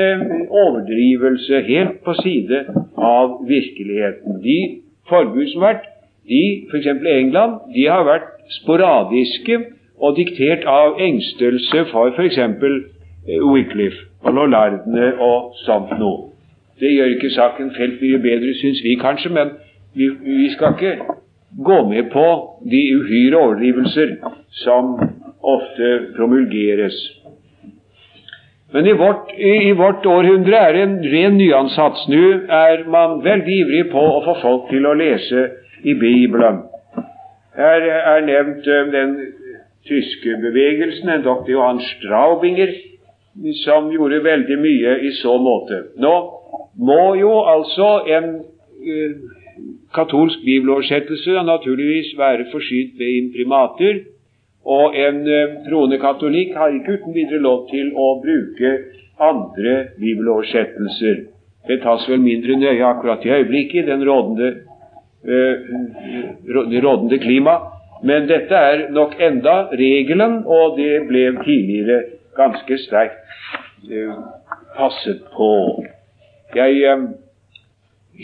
overdrivelse 0.49 1.61
helt 1.69 2.01
på 2.03 2.13
side 2.19 2.65
av 2.99 3.37
virkeligheten. 3.47 4.41
De 4.43 4.57
forbud 5.09 5.47
som 5.51 5.61
har 5.61 5.75
vært, 5.75 5.89
de, 6.29 6.43
f.eks. 6.71 6.87
England, 7.05 7.59
de 7.75 7.87
har 7.89 8.05
vært 8.07 8.31
sporadiske 8.59 9.59
og 10.01 10.15
diktert 10.17 10.65
av 10.69 10.99
engstelse 11.01 11.85
for 11.91 12.13
f.eks. 12.15 12.39
Wycliffe 13.25 14.05
og 14.25 14.33
Lollardene 14.37 15.13
og 15.21 15.53
sånt 15.65 15.93
noe. 15.99 16.31
Det 16.79 16.91
gjør 16.91 17.13
ikke 17.15 17.31
saken 17.31 17.71
felt 17.77 18.01
mye 18.01 18.19
bedre, 18.21 18.53
syns 18.59 18.81
vi 18.83 18.97
kanskje, 18.99 19.31
men 19.31 19.53
vi, 19.95 20.09
vi 20.25 20.49
skal 20.53 20.75
ikke 20.75 20.97
gå 21.65 21.77
med 21.89 22.09
på 22.11 22.25
de 22.71 22.81
uhyre 22.97 23.37
overdrivelser 23.39 24.17
som 24.65 24.97
ofte 25.39 25.91
promulgeres. 26.17 26.97
Men 28.75 28.87
i 28.87 28.93
vårt, 28.93 29.29
i 29.39 29.71
vårt, 29.71 30.05
århundre 30.05 30.57
er 30.59 30.73
det 30.75 30.79
en 30.83 30.95
ren 31.11 31.37
nyansats. 31.39 32.01
Nå 32.11 32.23
er 32.51 32.81
man 32.91 33.21
veldig 33.23 33.53
ivrig 33.61 33.83
på 33.93 34.01
å 34.03 34.17
få 34.25 34.33
folk 34.41 34.65
til 34.67 34.87
å 34.89 34.97
lese 34.99 35.43
i 35.87 35.93
Bibelen. 35.95 36.57
Her 37.55 37.85
er 37.87 38.25
nevnt 38.27 38.67
uh, 38.67 38.81
den 38.91 39.13
tyske 39.87 40.35
bevegelsen, 40.43 41.07
en 41.07 41.23
doktor 41.23 41.53
Johan 41.53 41.79
Straubinger, 41.87 42.73
som 43.61 43.87
gjorde 43.93 44.19
veldig 44.25 44.57
mye 44.59 44.97
i 45.07 45.13
så 45.21 45.37
måte. 45.39 45.79
Nå 46.03 46.11
må 46.75 47.05
jo 47.21 47.31
altså 47.55 47.89
en 48.17 48.29
uh, 48.43 49.15
katolsk 49.95 50.43
bibeloversettelse 50.43 51.45
naturligvis 51.47 52.11
være 52.19 52.49
forsynt 52.51 52.99
med 52.99 53.21
imprimater, 53.21 54.03
og 54.65 54.95
en 54.97 55.21
troende 55.67 55.99
katolikk 56.01 56.55
har 56.57 56.73
ikke 56.73 56.97
uten 56.97 57.13
videre 57.13 57.41
lov 57.43 57.67
til 57.69 57.91
å 57.93 58.15
bruke 58.23 58.71
andre 59.21 59.75
bibeloversettelser. 59.99 61.23
Det 61.67 61.81
tas 61.81 62.05
vel 62.09 62.21
mindre 62.21 62.57
nøye 62.59 62.85
akkurat 62.85 63.25
i 63.25 63.31
øyeblikket 63.39 63.83
i 63.83 63.87
den 63.87 64.03
rådende, 64.05 64.51
uh, 65.25 65.55
rådende 66.85 67.19
klima, 67.19 67.57
men 68.03 68.27
dette 68.29 68.55
er 68.55 68.87
nok 68.93 69.15
enda 69.19 69.55
regelen, 69.73 70.43
og 70.45 70.77
det 70.77 71.07
ble 71.09 71.25
tidligere 71.41 72.01
ganske 72.37 72.77
sterkt 72.83 73.17
uh, 73.89 74.13
passet 74.77 75.23
på. 75.33 75.51
Jeg 76.55 76.85
uh, 76.85 77.07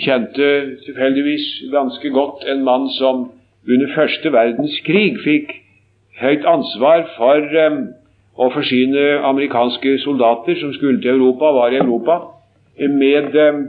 kjente 0.06 0.52
tilfeldigvis 0.86 1.48
ganske 1.74 2.14
godt 2.14 2.46
en 2.52 2.64
mann 2.68 2.90
som 3.00 3.32
under 3.70 3.90
første 3.96 4.32
verdenskrig 4.34 5.18
fikk 5.26 5.58
høyt 6.22 6.46
ansvar 6.48 7.08
for 7.16 7.58
um, 7.66 7.82
å 8.38 8.48
forsyne 8.54 9.08
amerikanske 9.28 9.98
soldater 10.06 10.58
som 10.62 10.74
skulle 10.76 11.02
til 11.02 11.18
Europa, 11.18 11.52
var 11.56 11.74
i 11.74 11.82
Europa, 11.82 12.20
med 12.80 13.36
um, 13.36 13.66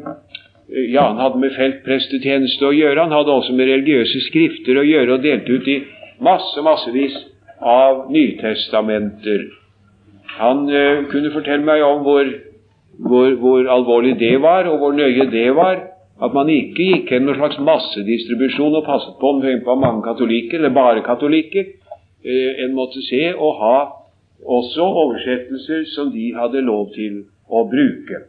ja, 0.69 1.03
Han 1.09 1.19
hadde 1.21 1.41
med 1.43 1.57
feltprestetjeneste 1.57 2.65
å 2.65 2.73
gjøre, 2.73 3.03
han 3.03 3.13
hadde 3.13 3.35
også 3.35 3.53
med 3.57 3.69
religiøse 3.69 4.23
skrifter 4.29 4.79
å 4.81 4.87
gjøre, 4.87 5.17
og 5.17 5.27
delte 5.27 5.59
ut 5.59 5.69
i 5.69 5.83
masse, 6.23 6.63
massevis 6.65 7.19
av 7.61 8.07
Nytestamenter. 8.13 9.49
Han 10.39 10.65
uh, 10.71 11.05
kunne 11.13 11.35
fortelle 11.35 11.67
meg 11.67 11.85
om 11.85 12.07
hvor, 12.07 12.31
hvor, 13.09 13.35
hvor 13.43 13.69
alvorlig 13.77 14.17
det 14.21 14.37
var, 14.43 14.71
og 14.71 14.81
hvor 14.81 14.97
nøye 14.97 15.29
det 15.33 15.51
var. 15.59 15.89
At 16.23 16.35
man 16.37 16.51
ikke 16.53 16.85
gikk 16.87 17.11
hen 17.11 17.27
med 17.27 17.39
slags 17.41 17.59
massedistribusjon 17.59 18.77
og 18.79 18.85
passet 18.87 19.17
på 19.19 19.31
om 19.33 19.41
det 19.43 19.57
var 19.67 19.81
mange 19.81 20.05
katolikker, 20.07 20.61
eller 20.61 20.75
bare 20.77 21.03
katolikker. 21.05 21.73
Eh, 22.25 22.65
en 22.65 22.75
måtte 22.75 23.03
se 23.03 23.33
og 23.35 23.57
ha 23.59 23.79
også 24.47 24.83
oversettelser 24.83 25.85
som 25.95 26.13
de 26.15 26.29
hadde 26.37 26.61
lov 26.63 26.93
til 26.95 27.25
å 27.51 27.65
bruke. 27.71 28.21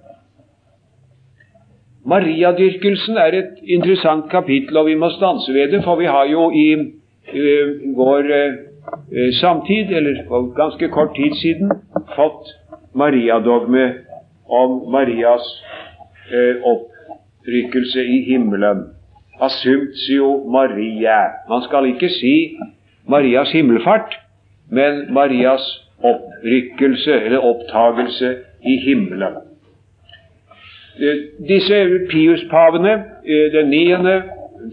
Mariadyrkelsen 2.10 3.18
er 3.18 3.38
et 3.38 3.62
interessant 3.64 4.26
kapittel, 4.32 4.78
og 4.78 4.90
vi 4.90 4.96
må 5.00 5.12
stanse 5.14 5.54
ved 5.54 5.72
det, 5.72 5.84
for 5.86 6.02
vi 6.02 6.10
har 6.10 6.26
jo 6.28 6.50
i 6.52 6.68
uh, 6.76 7.70
vår 7.96 8.34
uh, 8.34 9.30
samtid, 9.40 9.94
eller 9.96 10.26
for 10.28 10.50
ganske 10.58 10.90
kort 10.92 11.14
tid 11.16 11.38
siden, 11.40 11.72
fått 12.18 12.52
mariadogme 12.94 13.86
om 14.50 14.82
Marias 14.92 15.48
uh, 16.34 16.66
opprykkelse 16.74 18.04
i 18.04 18.20
himmelen. 18.28 18.90
Assumptio 19.42 20.44
Maria. 20.52 21.22
Man 21.50 21.64
skal 21.70 21.88
ikke 21.94 22.12
si 22.12 22.36
Marias 23.08 23.52
himmelfart, 23.52 24.14
men 24.72 25.14
Marias 25.14 25.66
opprykkelse 26.04 27.22
eller 27.22 27.38
opptagelse 27.38 28.36
i 28.66 28.78
himmelen. 28.86 29.34
Eh, 31.00 31.18
disse 31.48 32.08
Pius-pavene, 32.12 32.94
eh, 33.26 33.52
den 33.54 33.70
niende, 33.70 34.24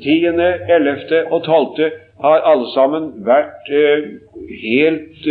tiende, 0.03 0.55
ellevte 0.69 1.25
og 1.33 1.45
tolvte, 1.45 1.91
har 2.21 2.45
alle 2.45 2.69
sammen 2.75 3.13
vært 3.25 3.71
eh, 3.73 4.03
helt 4.63 5.29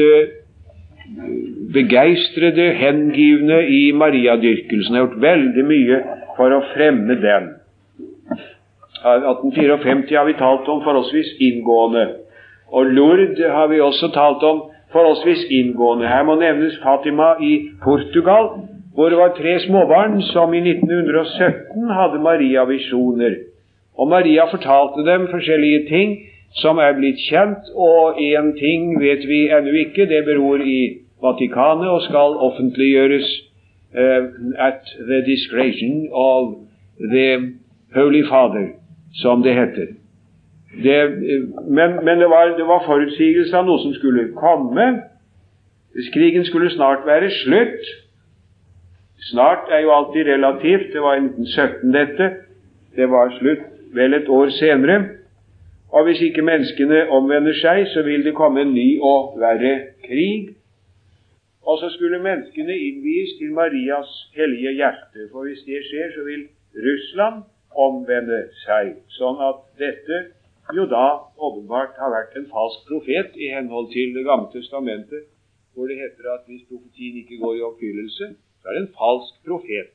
begeistrede, 1.74 2.72
hengivne 2.74 3.62
i 3.68 3.92
mariadyrkelsen. 3.92 4.96
Har 4.96 5.06
gjort 5.06 5.22
veldig 5.22 5.66
mye 5.66 6.02
for 6.38 6.54
å 6.54 6.64
fremme 6.74 7.20
den. 7.22 7.54
1854 9.00 10.18
har 10.18 10.26
vi 10.28 10.36
talt 10.40 10.68
om 10.68 10.82
forholdsvis 10.84 11.36
inngående. 11.40 12.08
Og 12.72 12.86
Lourdes 12.86 13.40
har 13.40 13.68
vi 13.68 13.80
også 13.80 14.12
talt 14.14 14.44
om 14.44 14.62
forholdsvis 14.92 15.46
inngående. 15.50 16.08
Her 16.08 16.24
må 16.24 16.36
nevnes 16.36 16.80
Fatima 16.84 17.34
i 17.42 17.70
Portugal, 17.84 18.50
hvor 18.94 19.10
det 19.10 19.18
var 19.18 19.36
tre 19.38 19.60
småbarn 19.60 20.22
som 20.22 20.54
i 20.54 20.62
1917 20.70 21.90
hadde 22.00 22.20
Maria-visjoner. 22.30 23.36
Og 23.98 24.08
Maria 24.08 24.46
fortalte 24.52 25.12
dem 25.12 25.28
forskjellige 25.32 25.86
ting 25.90 26.18
som 26.62 26.78
er 26.78 26.96
blitt 26.98 27.20
kjent, 27.30 27.70
og 27.76 28.18
én 28.18 28.54
ting 28.58 28.98
vet 29.02 29.28
vi 29.28 29.50
ennå 29.54 29.74
ikke. 29.86 30.08
Det 30.10 30.26
beror 30.26 30.64
i 30.64 30.82
Vatikanet 31.22 31.90
og 31.90 32.02
skal 32.08 32.38
offentliggjøres 32.48 33.30
uh, 33.94 34.24
at 34.58 34.82
the 35.10 35.22
discretion 35.26 36.08
of 36.12 36.56
the 37.14 37.54
Holy 37.96 38.24
Father, 38.30 38.68
som 39.22 39.44
det 39.44 39.54
heter. 39.54 39.99
Det, 40.74 40.98
men, 41.68 42.06
men 42.06 42.20
det, 42.20 42.30
var, 42.30 42.54
det 42.58 42.68
var 42.68 42.86
forutsigelse 42.86 43.58
av 43.58 43.66
noe 43.66 43.82
som 43.82 43.94
skulle 43.98 44.30
komme. 44.38 44.86
Krigen 46.14 46.46
skulle 46.46 46.70
snart 46.70 47.08
være 47.10 47.32
slutt. 47.42 47.90
Snart 49.32 49.72
er 49.72 49.80
jo 49.80 49.92
alltid 49.92 50.30
relativt. 50.30 50.94
Det 50.94 51.02
var 51.02 51.18
i 51.18 51.26
1917 51.26 51.94
dette. 51.94 52.30
Det 52.96 53.10
var 53.10 53.34
slutt 53.40 53.66
vel 53.94 54.14
et 54.14 54.30
år 54.30 54.50
senere. 54.50 55.00
Og 55.92 56.04
hvis 56.06 56.22
ikke 56.22 56.46
menneskene 56.46 57.08
omvender 57.10 57.54
seg, 57.58 57.88
så 57.94 58.06
vil 58.06 58.24
det 58.26 58.38
komme 58.38 58.62
en 58.62 58.74
ny 58.74 59.00
og 59.02 59.40
verre 59.42 59.74
krig. 60.06 60.54
Og 61.66 61.78
så 61.82 61.90
skulle 61.96 62.22
menneskene 62.22 62.78
innvies 62.78 63.38
til 63.40 63.54
Marias 63.58 64.12
hellige 64.38 64.74
hjerte. 64.78 65.30
For 65.32 65.48
hvis 65.48 65.66
det 65.66 65.82
skjer, 65.90 66.12
så 66.16 66.26
vil 66.30 66.46
Russland 66.86 67.42
omvende 67.76 68.44
seg. 68.66 68.94
Sånn 69.18 69.42
at 69.50 69.66
dette 69.82 70.22
jo 70.76 70.86
da 70.86 71.06
åpenbart 71.48 71.98
har 72.02 72.12
vært 72.14 72.36
en 72.38 72.48
falsk 72.54 72.86
profet 72.90 73.36
i 73.36 73.50
henhold 73.56 73.92
til 73.94 74.14
Det 74.16 74.26
gamle 74.26 74.50
testamentet, 74.54 75.24
hvor 75.74 75.88
det 75.88 75.98
heter 76.04 76.32
at 76.36 76.48
hvis 76.48 76.68
profetien 76.70 77.18
ikke 77.22 77.40
går 77.44 77.54
i 77.56 77.66
oppfyllelse, 77.70 78.26
så 78.62 78.68
er 78.68 78.74
det 78.74 78.82
en 78.86 78.96
falsk 79.02 79.34
profet. 79.48 79.90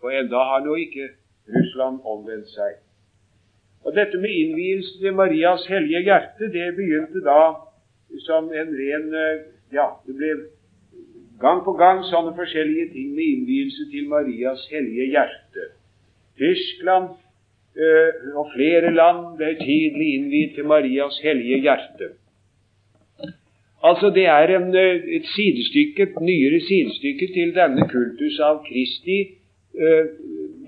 For 0.00 0.10
enda 0.10 0.40
har 0.50 0.64
nå 0.64 0.74
ikke 0.74 1.08
Russland 1.54 2.00
omvendt 2.04 2.48
seg. 2.48 2.78
Og 3.84 3.94
Dette 3.96 4.18
med 4.18 4.32
innvielse 4.42 4.98
til 5.00 5.14
Marias 5.14 5.66
hellige 5.66 6.02
hjerte, 6.08 6.52
det 6.52 6.74
begynte 6.76 7.20
da 7.24 7.42
som 8.26 8.52
en 8.52 8.74
ren 8.80 9.12
Ja, 9.72 9.86
det 10.06 10.16
ble 10.18 10.30
Gang 11.40 11.62
på 11.64 11.72
gang 11.72 12.02
sånne 12.04 12.34
forskjellige 12.36 12.90
ting 12.92 13.14
med 13.16 13.24
innvielse 13.24 13.86
til 13.92 14.08
Marias 14.08 14.66
hellige 14.68 15.06
hjerte. 15.14 15.62
Tyskland 16.36 17.14
og 18.34 18.50
flere 18.54 18.90
land 18.94 19.36
ble 19.38 19.54
tidlig 19.60 20.08
innviet 20.16 20.56
til 20.56 20.66
Marias 20.66 21.20
hellige 21.22 21.60
hjerte. 21.66 22.10
Altså 23.82 24.10
Det 24.10 24.26
er 24.26 24.56
en, 24.56 24.74
et 25.16 25.26
sidestykke, 25.34 26.02
et 26.02 26.20
nyere 26.20 26.60
sidestykke 26.60 27.30
til 27.34 27.54
denne 27.54 27.86
kultus 27.88 28.40
av 28.44 28.60
Kristi, 28.66 29.20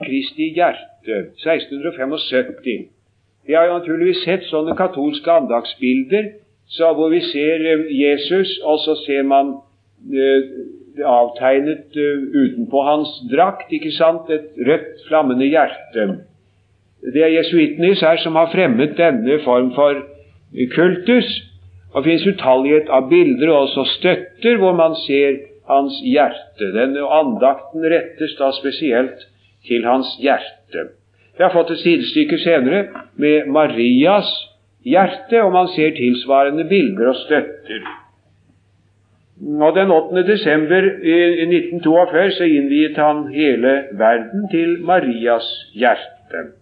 Kristi 0.05 0.53
hjerte, 0.55 1.19
1675. 1.43 2.87
Vi 3.47 3.53
har 3.53 3.67
jo 3.67 3.79
naturligvis 3.79 4.23
sett 4.25 4.47
sånne 4.49 4.77
katolske 4.79 5.31
andagsbilder 5.31 6.31
så 6.73 6.93
hvor 6.97 7.11
vi 7.13 7.21
ser 7.21 7.65
Jesus, 7.91 8.59
og 8.65 8.79
så 8.79 8.95
ser 9.07 9.23
man 9.23 9.55
avtegnet 11.05 11.97
utenpå 12.43 12.83
hans 12.87 13.11
drakt, 13.33 13.73
ikke 13.73 13.93
sant, 13.93 14.31
et 14.31 14.57
rødt, 14.69 15.03
flammende 15.09 15.51
hjerte. 15.53 16.07
Det 17.03 17.23
er 17.23 17.35
jesuittene 17.35 17.93
især 17.97 18.21
som 18.23 18.37
har 18.39 18.53
fremmet 18.53 18.95
denne 18.99 19.41
form 19.45 19.73
for 19.75 19.99
kultus. 20.75 21.31
Og 21.93 22.07
finnes 22.07 22.25
utallighet 22.25 22.89
av 22.89 23.11
bilder 23.11 23.51
og 23.53 23.67
også 23.67 23.85
støtter 23.99 24.57
hvor 24.61 24.73
man 24.77 24.95
ser 25.03 25.43
hans 25.69 25.99
hjerte. 26.05 26.71
Denne 26.73 27.05
andakten 27.21 27.85
rettes 27.93 28.37
da 28.39 28.49
spesielt 28.57 29.27
til 29.69 29.85
hans 29.85 30.15
hjerte. 30.23 30.87
Vi 31.37 31.45
har 31.45 31.53
fått 31.53 31.73
et 31.75 31.83
sidestykke 31.83 32.39
senere 32.41 32.87
med 33.21 33.51
Marias 33.53 34.31
hjerte, 34.85 35.43
og 35.43 35.53
man 35.53 35.69
ser 35.75 35.95
tilsvarende 35.97 36.65
bilder 36.69 37.13
og 37.13 37.21
støtter. 37.27 37.85
Og 39.43 39.75
Den 39.75 39.91
8. 39.91 40.23
desember 40.29 40.89
i 41.03 41.45
1942 41.45 42.31
så 42.39 42.45
innviet 42.45 42.97
han 42.97 43.27
hele 43.35 43.73
verden 43.99 44.49
til 44.53 44.77
Marias 44.87 45.49
hjerte. 45.75 46.62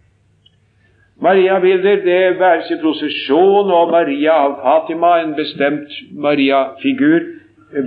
Mariabilder 1.20 2.00
det 2.04 2.38
være 2.40 2.62
seg 2.68 2.78
prosesjon, 2.80 3.68
og 3.68 3.90
Maria 3.92 4.32
av 4.46 4.54
Fatima, 4.62 5.18
en 5.20 5.34
bestemt 5.36 5.90
Maria-figur, 6.16 7.20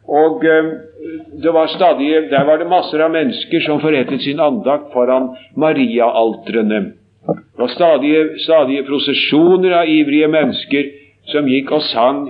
Og 0.03 0.43
eh, 0.45 0.71
det 1.43 1.53
var 1.53 1.69
stadig, 1.71 2.09
der 2.31 2.43
var 2.47 2.59
det 2.59 2.67
masser 2.71 3.03
av 3.05 3.13
mennesker 3.13 3.63
som 3.63 3.79
forrettet 3.83 4.23
sin 4.23 4.41
andakt 4.43 4.91
foran 4.95 5.31
Mariaaltrene. 5.55 7.02
Var 7.57 7.67
stadige, 7.71 8.23
stadige 8.43 8.83
prosesjoner 8.87 9.75
av 9.77 9.89
ivrige 9.89 10.27
mennesker 10.27 10.89
som 11.31 11.47
gikk 11.47 11.71
og 11.71 11.83
sang 11.87 12.23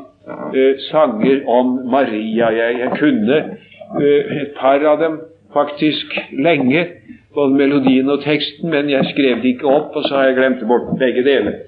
eh, 0.54 0.82
sanger 0.90 1.46
om 1.50 1.80
Maria. 1.90 2.52
Jeg, 2.54 2.80
jeg 2.84 2.92
kunne 3.00 3.40
eh, 3.40 4.34
et 4.44 4.54
par 4.60 4.84
av 4.92 5.00
dem 5.02 5.20
faktisk 5.54 6.18
lenge, 6.38 6.86
både 7.34 7.58
melodien 7.58 8.10
og 8.10 8.22
teksten, 8.26 8.70
men 8.70 8.90
jeg 8.90 9.10
skrev 9.14 9.42
det 9.42 9.56
ikke 9.56 9.70
opp, 9.70 9.96
og 9.98 10.06
så 10.06 10.20
har 10.20 10.30
jeg 10.30 10.38
glemt 10.42 10.66
bort 10.70 10.92
begge 11.00 11.26
deler. 11.26 11.62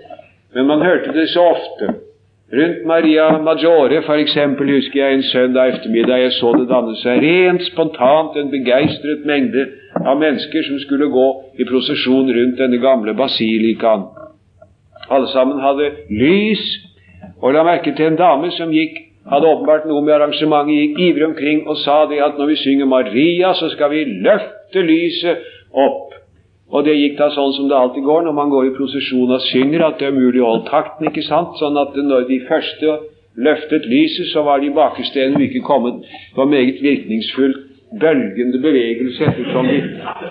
Men 0.53 0.67
man 0.69 0.85
hørte 0.85 1.13
det 1.13 1.29
så 1.33 1.47
ofte. 1.55 1.95
Rundt 2.53 2.85
Maria 2.85 3.37
Maggiore 3.41 4.03
f.eks. 4.05 4.35
husker 4.59 4.99
jeg 4.99 5.13
en 5.13 5.23
søndag 5.23 5.73
ettermiddag 5.73 6.21
jeg 6.21 6.31
så 6.37 6.51
det 6.53 6.67
danne 6.69 6.93
seg 7.01 7.23
rent 7.23 7.63
spontant 7.71 8.37
en 8.37 8.51
begeistret 8.51 9.25
mengde 9.25 9.65
av 10.03 10.19
mennesker 10.19 10.63
som 10.67 10.79
skulle 10.83 11.07
gå 11.11 11.27
i 11.57 11.65
prosesjon 11.67 12.31
rundt 12.33 12.59
denne 12.59 12.79
gamle 12.83 13.13
basilikaen. 13.15 14.07
Alle 15.09 15.27
sammen 15.31 15.61
hadde 15.61 15.91
lys 16.09 16.63
og 17.41 17.53
la 17.53 17.63
merke 17.67 17.93
til 17.95 18.09
en 18.09 18.19
dame 18.19 18.51
som 18.55 18.73
gikk, 18.73 18.97
hadde 19.29 19.49
åpenbart 19.49 19.87
noe 19.89 20.03
med 20.05 20.15
arrangementet, 20.17 20.75
gikk 20.75 20.99
ivrig 21.07 21.27
omkring 21.29 21.63
og 21.69 21.79
sa 21.81 22.03
det 22.09 22.21
at 22.21 22.37
når 22.37 22.51
vi 22.53 22.59
synger 22.61 22.89
Maria, 22.89 23.53
så 23.53 23.69
skal 23.73 23.91
vi 23.93 24.03
løfte 24.25 24.83
lyset 24.85 25.47
opp. 25.73 26.13
Og 26.73 26.85
det 26.85 26.95
gikk 26.97 27.17
da 27.19 27.29
sånn 27.33 27.53
som 27.55 27.67
det 27.69 27.77
alltid 27.77 28.05
går 28.05 28.25
når 28.25 28.35
man 28.37 28.49
går 28.53 28.69
i 28.69 28.75
prosesjon 28.77 29.33
og 29.33 29.43
synger, 29.47 29.85
at 29.85 29.99
det 30.01 30.09
er 30.09 30.17
mulig 30.17 30.41
å 30.41 30.49
holde 30.49 30.69
takten, 30.69 31.09
ikke 31.09 31.25
sant? 31.25 31.53
Sånn 31.61 31.77
at 31.77 31.93
når 31.97 32.25
de 32.29 32.41
første 32.49 32.97
løftet 33.35 33.85
lyset, 33.89 34.31
så 34.31 34.43
var 34.47 34.63
de 34.63 34.73
bakerste 34.73 35.21
ennå 35.21 35.43
ikke 35.45 35.63
kommet. 35.65 36.01
Det 36.01 36.39
var 36.39 36.49
meget 36.49 36.81
virkningsfullt, 36.81 37.64
bølgende 38.01 38.61
bevegelse 38.61 39.23
ettersom 39.31 39.67
de 39.67 39.81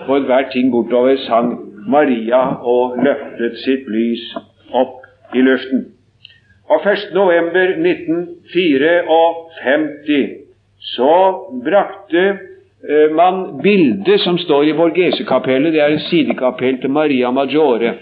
på 0.07 0.15
enhver 0.15 0.43
ting 0.53 0.71
bortover 0.71 1.15
sang 1.27 1.47
Maria 1.87 2.41
og 2.73 2.97
løftet 3.05 3.57
sitt 3.63 3.83
lys 3.91 4.23
opp 4.73 4.95
i 5.35 5.41
luften. 5.45 5.85
Og 6.69 6.79
1. 6.91 6.97
november 7.13 7.67
1954 7.77 10.29
så 10.95 11.15
brakte 11.65 12.23
eh, 12.89 13.09
man 13.13 13.61
bildet 13.61 14.19
som 14.21 14.37
står 14.37 14.63
i 14.63 14.73
Borgesekapellet. 14.73 15.73
Det 15.73 15.81
er 15.81 15.87
et 15.93 16.01
sidekapell 16.09 16.81
til 16.81 16.89
Maria 16.89 17.31
Maggiore. 17.31 17.93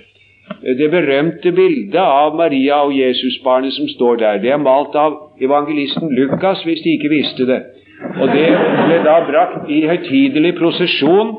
Eh, 0.64 0.78
det 0.80 0.92
berømte 0.92 1.52
bildet 1.52 2.00
av 2.00 2.36
Maria 2.40 2.76
og 2.88 2.98
Jesusbarnet 2.98 3.74
som 3.74 3.88
står 3.96 4.16
der, 4.24 4.38
det 4.44 4.52
er 4.52 4.58
malt 4.64 4.96
av 4.96 5.12
evangelisten 5.42 6.16
Lukas, 6.16 6.64
hvis 6.64 6.82
de 6.84 6.90
ikke 6.98 7.10
visste 7.10 7.48
det. 7.48 7.62
Og 8.04 8.28
det 8.34 8.50
ble 8.88 8.98
da 9.06 9.20
brakt 9.28 9.70
i 9.72 9.84
høytidelig 9.88 10.54
prosesjon 10.58 11.32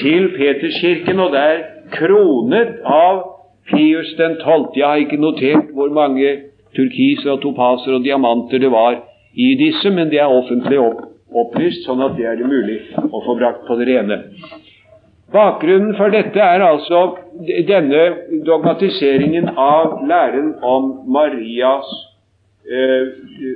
til 0.00 0.30
Peterskirken, 0.36 1.20
og 1.20 1.34
der 1.34 1.60
kronet 1.94 2.80
av 2.84 3.20
Pius 3.70 4.14
den 4.18 4.38
12. 4.40 4.72
Jeg 4.76 4.86
har 4.86 5.02
ikke 5.04 5.20
notert 5.20 5.70
hvor 5.76 5.92
mange 5.94 6.32
turkiser 6.76 7.34
og 7.34 7.42
topaser 7.44 7.98
og 7.98 8.04
diamanter 8.04 8.62
det 8.62 8.70
var 8.72 8.98
i 9.34 9.52
disse, 9.58 9.90
men 9.90 10.10
det 10.10 10.20
er 10.22 10.32
offentlig 10.32 10.80
opp, 10.82 11.04
opplyst, 11.30 11.84
sånn 11.86 12.02
at 12.02 12.16
det 12.18 12.26
er 12.26 12.40
det 12.40 12.50
mulig 12.50 12.80
å 12.98 13.22
få 13.26 13.36
brakt 13.38 13.66
på 13.68 13.78
det 13.78 13.90
rene. 13.92 14.20
Bakgrunnen 15.30 15.94
for 15.94 16.10
dette 16.10 16.42
er 16.42 16.64
altså 16.66 17.04
denne 17.46 18.00
dogmatiseringen 18.46 19.52
av 19.54 20.00
læren 20.10 20.56
om 20.66 20.88
Marias 21.06 21.92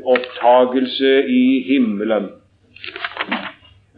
opptagelse 0.05 1.13
i 1.29 1.63
himmelen. 1.69 2.29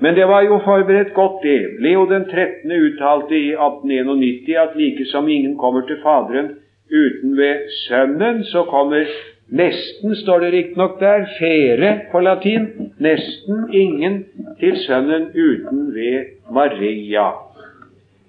Men 0.01 0.15
det 0.15 0.27
var 0.29 0.43
jo 0.43 0.59
forberedt 0.65 1.15
godt, 1.15 1.43
det. 1.43 1.61
Leo 1.81 2.05
den 2.11 2.25
13. 2.25 2.73
uttalte 2.73 3.37
i 3.37 3.51
1891 3.53 4.57
at 4.57 4.77
like 4.77 5.05
som 5.05 5.29
ingen 5.29 5.57
kommer 5.59 5.87
til 5.87 5.97
Faderen 6.03 6.51
uten 6.91 7.37
ved 7.37 7.55
Sønnen, 7.89 8.45
så 8.45 8.63
kommer 8.63 9.05
nesten, 9.49 10.17
står 10.17 10.39
det 10.39 10.53
riktignok 10.53 11.01
der, 11.01 11.27
fere 11.39 12.01
på 12.13 12.21
latin, 12.21 12.67
nesten 12.99 13.73
ingen 13.73 14.25
til 14.61 14.77
Sønnen 14.77 15.31
uten 15.35 15.95
ved 15.95 16.25
Maria. 16.53 17.31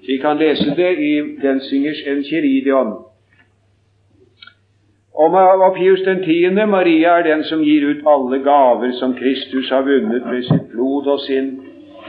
Vi 0.07 0.17
kan 0.17 0.37
lese 0.37 0.75
det 0.75 0.99
i 0.99 1.13
Denzingers 1.41 2.01
Enchiridion. 2.07 2.93
Om 5.17 5.33
Pius 5.77 6.01
den 6.05 6.23
tiende, 6.23 6.67
Maria 6.67 7.17
er 7.17 7.23
den 7.23 7.43
som 7.43 7.63
gir 7.65 7.87
ut 7.89 8.05
alle 8.05 8.37
gaver 8.45 8.91
som 8.99 9.15
Kristus 9.17 9.69
har 9.69 9.81
vunnet 9.81 10.23
ved 10.29 10.43
sitt 10.45 10.69
blod 10.71 11.07
og 11.07 11.19
sin 11.25 11.59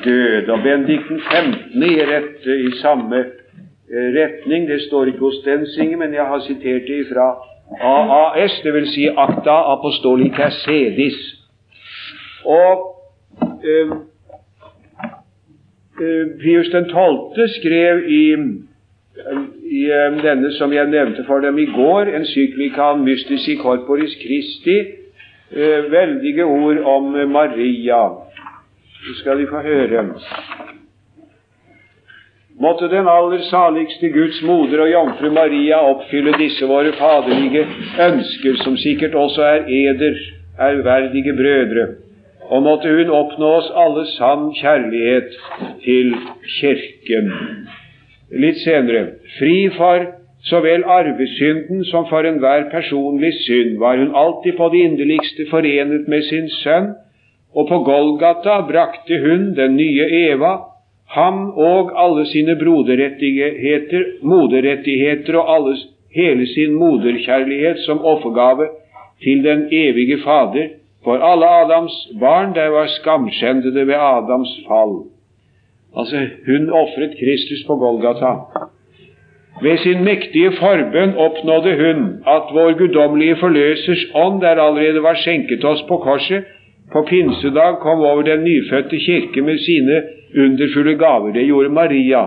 død. 0.04 0.48
Og 0.48 0.62
Benedikten 0.62 1.20
15. 1.20 1.82
gir 1.88 2.06
dette 2.12 2.58
i 2.68 2.70
samme 2.82 3.24
Eh, 3.90 4.12
retning. 4.20 4.68
Det 4.68 4.82
står 4.82 5.04
ikke 5.04 5.18
hos 5.18 5.34
den 5.44 5.58
Densinger, 5.58 5.96
men 5.98 6.14
jeg 6.14 6.24
har 6.24 6.40
sitert 6.40 6.82
det 6.82 7.06
fra 7.12 7.28
AAS, 7.80 8.60
dvs. 8.64 8.88
Si 8.94 9.06
Acta 9.06 9.72
Apostolica 9.72 10.50
Sedis. 10.50 11.18
Og 12.44 13.02
øh, 13.64 13.90
øh, 16.00 16.26
Pius 16.40 16.68
12. 16.68 17.48
skrev 17.48 18.08
i, 18.08 18.36
i 19.70 19.82
um, 19.92 20.18
denne 20.24 20.52
som 20.56 20.72
jeg 20.72 20.88
nevnte 20.88 21.24
for 21.26 21.44
dem 21.44 21.58
i 21.58 21.66
går, 21.72 22.12
encyklikaen 22.20 23.04
Mystici 23.04 23.58
Corporis 23.60 24.16
Christi, 24.22 24.78
eh, 25.52 25.90
veldige 25.92 26.44
ord 26.44 26.80
om 26.84 27.12
Maria. 27.32 28.02
Så 29.04 29.18
skal 29.20 29.38
de 29.38 29.46
få 29.46 29.60
høre. 29.62 30.04
Måtte 32.60 32.88
den 32.90 33.06
aller 33.08 33.42
saligste 33.50 34.08
Guds 34.10 34.42
moder 34.42 34.80
og 34.82 34.90
jomfru 34.90 35.30
Maria 35.30 35.78
oppfylle 35.92 36.32
disse 36.40 36.66
våre 36.66 36.90
faderlige 36.98 37.62
ønsker, 38.08 38.58
som 38.64 38.76
sikkert 38.76 39.14
også 39.14 39.42
er 39.42 39.70
eder, 39.70 40.18
ærverdige 40.60 41.36
brødre, 41.38 41.86
og 42.50 42.62
måtte 42.62 42.90
hun 42.96 43.14
oppnå 43.14 43.52
oss 43.60 43.70
alle 43.84 44.06
sann 44.16 44.48
kjærlighet 44.58 45.38
til 45.84 46.14
Kirken. 46.58 47.30
Litt 48.30 48.60
senere 48.60 49.04
fri 49.38 49.68
for 49.76 50.06
så 50.44 50.60
vel 50.62 50.84
arvesynden 50.84 51.84
som 51.88 52.06
for 52.10 52.26
enhver 52.28 52.68
personlig 52.72 53.32
synd 53.42 53.78
var 53.80 53.96
hun 53.98 54.14
alltid 54.14 54.56
på 54.56 54.68
det 54.72 54.82
inderligste 54.86 55.46
forenet 55.50 56.08
med 56.08 56.24
sin 56.28 56.48
sønn, 56.60 56.92
og 57.54 57.68
på 57.68 57.78
Golgata 57.86 58.60
brakte 58.68 59.18
hun, 59.24 59.54
den 59.56 59.76
nye 59.76 60.06
Eva, 60.28 60.52
ham 61.16 61.50
og 61.56 61.94
alle 61.96 62.26
sine 62.28 62.56
broderrettigheter, 62.60 64.04
moderrettigheter 64.22 65.40
og 65.40 65.54
alles, 65.56 65.86
hele 66.14 66.46
sin 66.46 66.74
moderkjærlighet 66.74 67.80
som 67.86 68.04
offergave 68.04 68.68
til 69.22 69.44
den 69.44 69.68
evige 69.72 70.20
Fader 70.24 70.68
for 71.04 71.16
alle 71.24 71.48
Adams 71.48 71.94
barn 72.20 72.54
der 72.54 72.68
var 72.68 72.86
skamskjendede 72.86 73.86
ved 73.86 73.94
Adams 73.94 74.52
fall. 74.68 75.17
Altså, 75.98 76.26
hun 76.46 76.70
ofret 76.70 77.12
Kristus 77.20 77.64
på 77.66 77.76
Golgata. 77.76 78.32
Ved 79.62 79.78
sin 79.78 80.04
mektige 80.04 80.52
forbønn 80.60 81.16
oppnådde 81.26 81.72
hun 81.82 82.02
at 82.34 82.52
vår 82.54 82.78
guddommelige 82.78 83.36
forløsers 83.36 84.04
ånd, 84.14 84.40
der 84.40 84.48
allerede 84.48 85.02
var 85.02 85.14
skjenket 85.14 85.64
oss 85.64 85.82
på 85.88 85.96
korset, 85.96 86.44
på 86.92 87.02
pinsedag 87.08 87.76
kom 87.82 87.98
over 88.00 88.22
den 88.22 88.44
nyfødte 88.44 88.98
kirke 89.06 89.42
med 89.42 89.58
sine 89.58 90.02
underfulle 90.44 90.94
gaver. 90.94 91.32
Det 91.32 91.46
gjorde 91.46 91.68
Maria. 91.68 92.22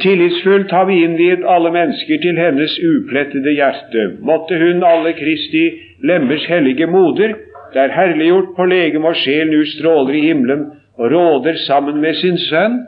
Tillitsfullt 0.00 0.70
har 0.70 0.84
vi 0.84 1.02
innviet 1.04 1.42
alle 1.54 1.72
mennesker 1.72 2.20
til 2.22 2.38
hennes 2.38 2.78
uplettede 2.90 3.52
hjerte. 3.52 4.04
Måtte 4.20 4.58
hun 4.58 4.84
alle 4.86 5.12
Kristi 5.12 5.64
lemmers 6.04 6.46
hellige 6.46 6.86
moder, 6.86 7.34
der 7.74 7.92
herliggjort 7.92 8.54
på 8.56 8.64
legeme 8.64 9.10
og 9.10 9.16
sjel 9.16 9.50
nu 9.52 9.64
stråler 9.66 10.14
i 10.14 10.26
himmelen 10.28 10.66
og 10.98 11.12
råder 11.12 11.58
sammen 11.66 12.00
med 12.00 12.14
sin 12.20 12.38
sønn, 12.48 12.78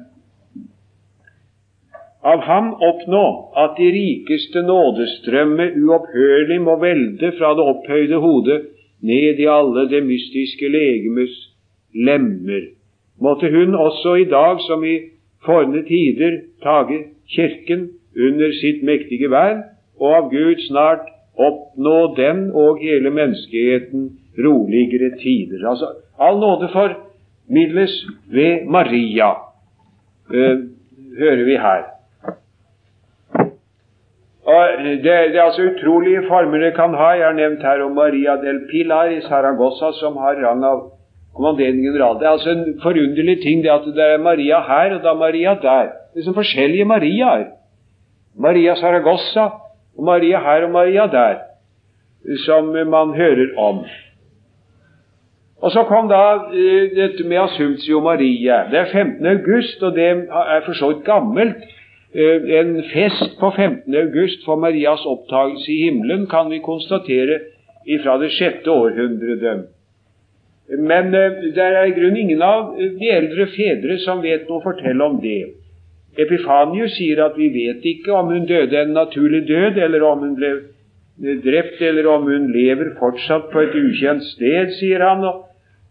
av 2.23 2.43
ham 2.45 2.75
oppnå 2.85 3.25
at 3.63 3.79
de 3.79 3.87
rikeste 3.95 4.63
nådestrømme 4.67 5.71
uopphørlig 5.81 6.59
må 6.61 6.77
velde 6.83 7.33
fra 7.39 7.55
det 7.57 7.65
opphøyde 7.73 8.19
hodet 8.21 8.59
ned 9.01 9.41
i 9.41 9.49
alle 9.49 9.87
det 9.89 10.03
mystiske 10.05 10.69
legemes 10.69 11.33
lemmer. 11.95 12.69
Måtte 13.21 13.49
hun 13.51 13.75
også 13.75 14.15
i 14.21 14.29
dag 14.29 14.61
som 14.67 14.85
i 14.85 14.99
forne 15.45 15.83
tider 15.89 16.43
tage 16.63 17.05
Kirken 17.31 17.89
under 18.17 18.53
sitt 18.61 18.83
mektige 18.83 19.31
vern, 19.31 19.63
og 20.01 20.17
av 20.17 20.31
Gud 20.33 20.61
snart 20.67 21.07
oppnå 21.39 22.15
den 22.17 22.51
og 22.53 22.81
hele 22.83 23.13
menneskeheten 23.15 24.11
roligere 24.39 25.11
tider. 25.19 25.69
Altså, 25.69 25.87
all 26.19 26.39
nåde 26.41 26.69
formidles 26.73 27.95
ved 28.31 28.67
Maria, 28.67 29.31
eh, 30.35 30.59
hører 31.19 31.45
vi 31.45 31.57
her. 31.57 31.83
Det, 34.51 35.03
det, 35.05 35.37
er 35.37 35.43
altså 35.43 35.63
utrolige 35.63 36.23
former 36.29 36.59
det 36.59 36.75
kan 36.75 36.95
ha. 36.95 37.11
Jeg 37.19 37.27
har 37.27 37.37
nevnt 37.37 37.63
her 37.63 37.83
om 37.85 37.93
Maria 37.95 38.37
del 38.41 38.65
Pilar 38.71 39.13
i 39.13 39.21
Saragossa, 39.21 39.93
som 40.01 40.17
har 40.17 40.41
rang 40.43 40.65
av 40.65 40.81
kommanderende 41.37 41.85
general. 41.85 42.19
Det 42.19 42.27
er 42.27 42.37
altså 42.37 42.51
en 42.51 42.81
forunderlig 42.83 43.37
ting 43.45 43.63
det 43.63 43.71
at 43.71 43.87
det 43.95 44.07
er 44.15 44.23
Maria 44.23 44.61
her 44.67 44.97
og 44.97 45.05
da 45.05 45.15
Maria 45.15 45.55
der. 45.63 45.93
Det 46.15 46.23
er 46.23 46.29
som 46.29 46.35
forskjellige 46.35 46.85
Mariaer. 46.85 47.47
Maria 48.35 48.75
Saragossa 48.75 49.47
og 49.99 50.05
Maria 50.05 50.41
her 50.41 50.67
og 50.67 50.71
Maria 50.71 51.07
der, 51.07 51.39
som 52.47 52.73
man 52.97 53.15
hører 53.15 53.55
om. 53.59 53.85
Og 55.61 55.71
Så 55.71 55.83
kom 55.89 56.09
da 56.09 56.23
uh, 56.49 56.85
dette 56.97 57.27
med 57.29 57.43
Assumptio 57.43 58.01
Maria. 58.01 58.65
Det 58.71 58.79
er 58.79 58.93
15. 58.93 59.27
august, 59.27 59.83
og 59.83 59.95
det 59.97 60.07
er 60.09 60.63
for 60.65 60.73
så 60.73 60.93
vidt 60.93 61.05
gammelt. 61.05 61.61
Uh, 62.15 62.49
en 62.61 62.79
fest 62.93 63.37
på 63.41 63.51
15. 63.57 63.95
august 63.95 64.45
for 64.45 64.57
Marias 64.57 65.05
opptagelse 65.07 65.73
i 65.73 65.83
himmelen 65.85 66.27
kan 66.27 66.51
vi 66.51 66.63
konstatere 66.65 67.39
fra 68.05 68.17
det 68.23 68.33
sjette 68.33 68.71
århundret. 68.71 69.69
Men 70.79 71.15
uh, 71.15 71.45
det 71.55 71.67
er 71.67 71.85
i 71.85 71.97
grunnen 71.99 72.17
ingen 72.17 72.43
av 72.43 72.73
de 72.79 73.13
eldre 73.13 73.47
fedre 73.57 73.99
som 74.07 74.25
vet 74.25 74.49
noe 74.49 74.63
å 74.63 74.65
fortelle 74.65 75.05
om 75.05 75.21
det. 75.21 75.43
Epifanius 76.19 76.97
sier 76.97 77.21
at 77.23 77.37
vi 77.39 77.51
vet 77.55 77.85
ikke 77.87 78.17
om 78.17 78.33
hun 78.33 78.49
døde 78.49 78.81
en 78.81 78.97
naturlig 78.97 79.45
død, 79.49 79.79
eller 79.85 80.03
om 80.09 80.25
hun 80.25 80.35
ble 80.41 80.55
drept, 81.45 81.79
eller 81.85 82.09
om 82.09 82.27
hun 82.27 82.49
lever 82.53 82.95
fortsatt 82.99 83.53
på 83.53 83.63
et 83.63 83.77
ukjent 83.77 84.25
sted, 84.33 84.73
sier 84.81 85.05
han. 85.05 85.25
Og, 85.29 85.47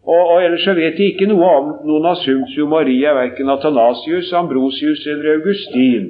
og, 0.07 0.21
og 0.31 0.43
ellers 0.43 0.63
så 0.63 0.73
vet 0.73 0.97
de 0.97 1.11
ikke 1.11 1.27
noe 1.29 1.49
om 1.59 1.69
noen 1.87 2.07
Assumptio 2.13 2.67
Maria, 2.71 3.13
verken 3.17 3.51
Athanasius, 3.51 4.31
Ambrosius 4.33 5.05
eller 5.07 5.35
Augustin. 5.35 6.09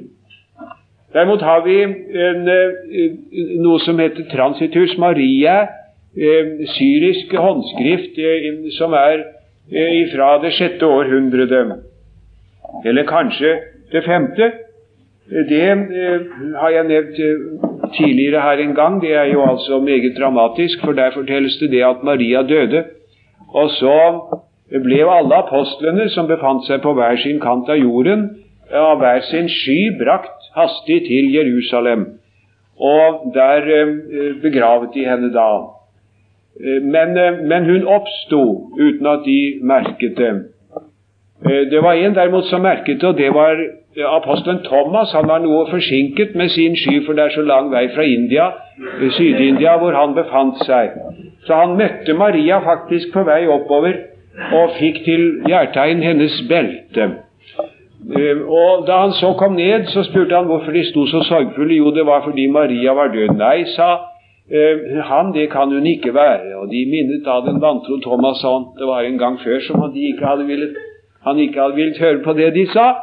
Derimot 1.12 1.42
har 1.42 1.64
vi 1.64 1.82
en, 1.82 2.48
eh, 2.48 3.58
noe 3.58 3.80
som 3.82 3.98
heter 3.98 4.28
Transitus 4.30 4.94
Maria, 4.98 5.56
eh, 6.14 6.66
syrisk 6.76 7.34
håndskrift 7.34 8.18
eh, 8.18 8.70
som 8.78 8.94
er 8.94 9.26
fra 10.10 10.30
det 10.42 10.52
sjette 10.56 10.86
århundret. 10.86 11.52
Eller 12.84 13.04
kanskje 13.06 13.52
det 13.92 14.02
femte, 14.02 14.52
det 15.30 15.66
har 16.58 16.70
jeg 16.74 16.86
nevnt 16.88 17.20
tidligere 17.94 18.42
her 18.42 18.62
en 18.64 18.74
gang. 18.74 19.00
Det 19.02 19.12
er 19.14 19.28
jo 19.30 19.44
altså 19.46 19.78
meget 19.78 20.16
dramatisk, 20.18 20.80
for 20.84 20.92
der 20.92 21.14
fortelles 21.14 21.58
det 21.60 21.70
det 21.70 21.84
at 21.86 22.02
Maria 22.02 22.42
døde. 22.42 22.84
Og 23.54 23.70
så 23.70 23.96
ble 24.84 25.00
alle 25.10 25.40
apostlene 25.42 26.06
som 26.14 26.28
befant 26.30 26.66
seg 26.68 26.82
på 26.84 26.94
hver 26.94 27.18
sin 27.22 27.40
kant 27.42 27.68
av 27.68 27.80
jorden, 27.80 28.28
av 28.70 29.00
hver 29.00 29.24
sin 29.26 29.48
sky, 29.50 29.78
brakt 29.98 30.50
hastig 30.54 31.02
til 31.08 31.32
Jerusalem. 31.34 32.06
Og 32.80 33.32
der 33.34 33.66
eh, 33.66 33.96
begravet 34.42 34.94
de 34.94 35.04
henne 35.08 35.32
da. 35.34 35.50
Men, 36.60 37.16
men 37.48 37.64
hun 37.64 37.86
oppsto 37.88 38.40
uten 38.76 39.06
at 39.06 39.22
de 39.24 39.60
merket 39.64 40.18
det. 40.18 40.32
Det 41.70 41.82
var 41.82 41.92
en 41.92 42.14
derimot 42.14 42.44
som 42.50 42.60
merket 42.60 43.00
det, 43.00 43.08
og 43.08 43.16
det 43.16 43.30
var 43.34 43.56
apostelen 44.16 44.60
Thomas 44.64 45.12
han 45.12 45.28
var 45.28 45.40
noe 45.40 45.66
forsinket 45.70 46.34
med 46.34 46.48
sin 46.48 46.76
sky, 46.76 47.00
for 47.06 47.16
det 47.16 47.24
er 47.24 47.34
så 47.34 47.42
lang 47.42 47.70
vei 47.72 47.88
fra 47.94 48.02
India, 48.02 48.50
eh, 49.00 49.10
Syd-India, 49.10 49.76
hvor 49.78 49.96
han 49.96 50.14
befant 50.14 50.60
seg. 50.66 50.94
Så 51.46 51.56
han 51.56 51.76
møtte 51.78 52.14
Maria 52.14 52.60
faktisk 52.64 53.12
på 53.14 53.24
vei 53.24 53.46
oppover 53.48 53.96
og 54.52 54.76
fikk 54.78 55.02
til 55.06 55.26
hjertegn 55.48 56.02
hennes 56.04 56.36
belte. 56.48 57.08
Eh, 58.16 58.38
og 58.48 58.86
Da 58.86 59.00
han 59.04 59.12
så 59.12 59.32
kom 59.38 59.54
ned, 59.54 59.86
så 59.86 60.02
spurte 60.02 60.36
han 60.36 60.46
hvorfor 60.46 60.72
de 60.72 60.84
sto 60.84 61.06
så 61.06 61.22
sorgfulle. 61.28 61.74
Jo, 61.74 61.90
det 61.90 62.06
var 62.06 62.24
fordi 62.24 62.46
Maria 62.46 62.92
var 62.92 63.12
død. 63.12 63.36
Nei, 63.36 63.64
sa 63.76 63.90
eh, 64.50 65.00
han, 65.04 65.32
det 65.32 65.50
kan 65.50 65.68
hun 65.72 65.86
ikke 65.86 66.14
være. 66.14 66.56
Og 66.56 66.70
de 66.70 66.86
minnet 66.90 67.24
da 67.24 67.40
den 67.46 67.60
vantro 67.60 68.00
Thomas 68.00 68.42
han 68.42 68.72
det 68.78 68.86
var 68.86 69.04
en 69.04 69.18
gang 69.18 69.38
før 69.40 69.60
som 69.66 69.80
han 69.80 69.96
ikke 69.96 70.26
hadde 70.26 70.46
villet, 70.46 70.76
han 71.24 71.38
ikke 71.38 71.60
hadde 71.60 71.76
villet 71.76 71.98
høre 72.00 72.22
på 72.24 72.32
det 72.32 72.54
de 72.54 72.66
sa. 72.72 72.94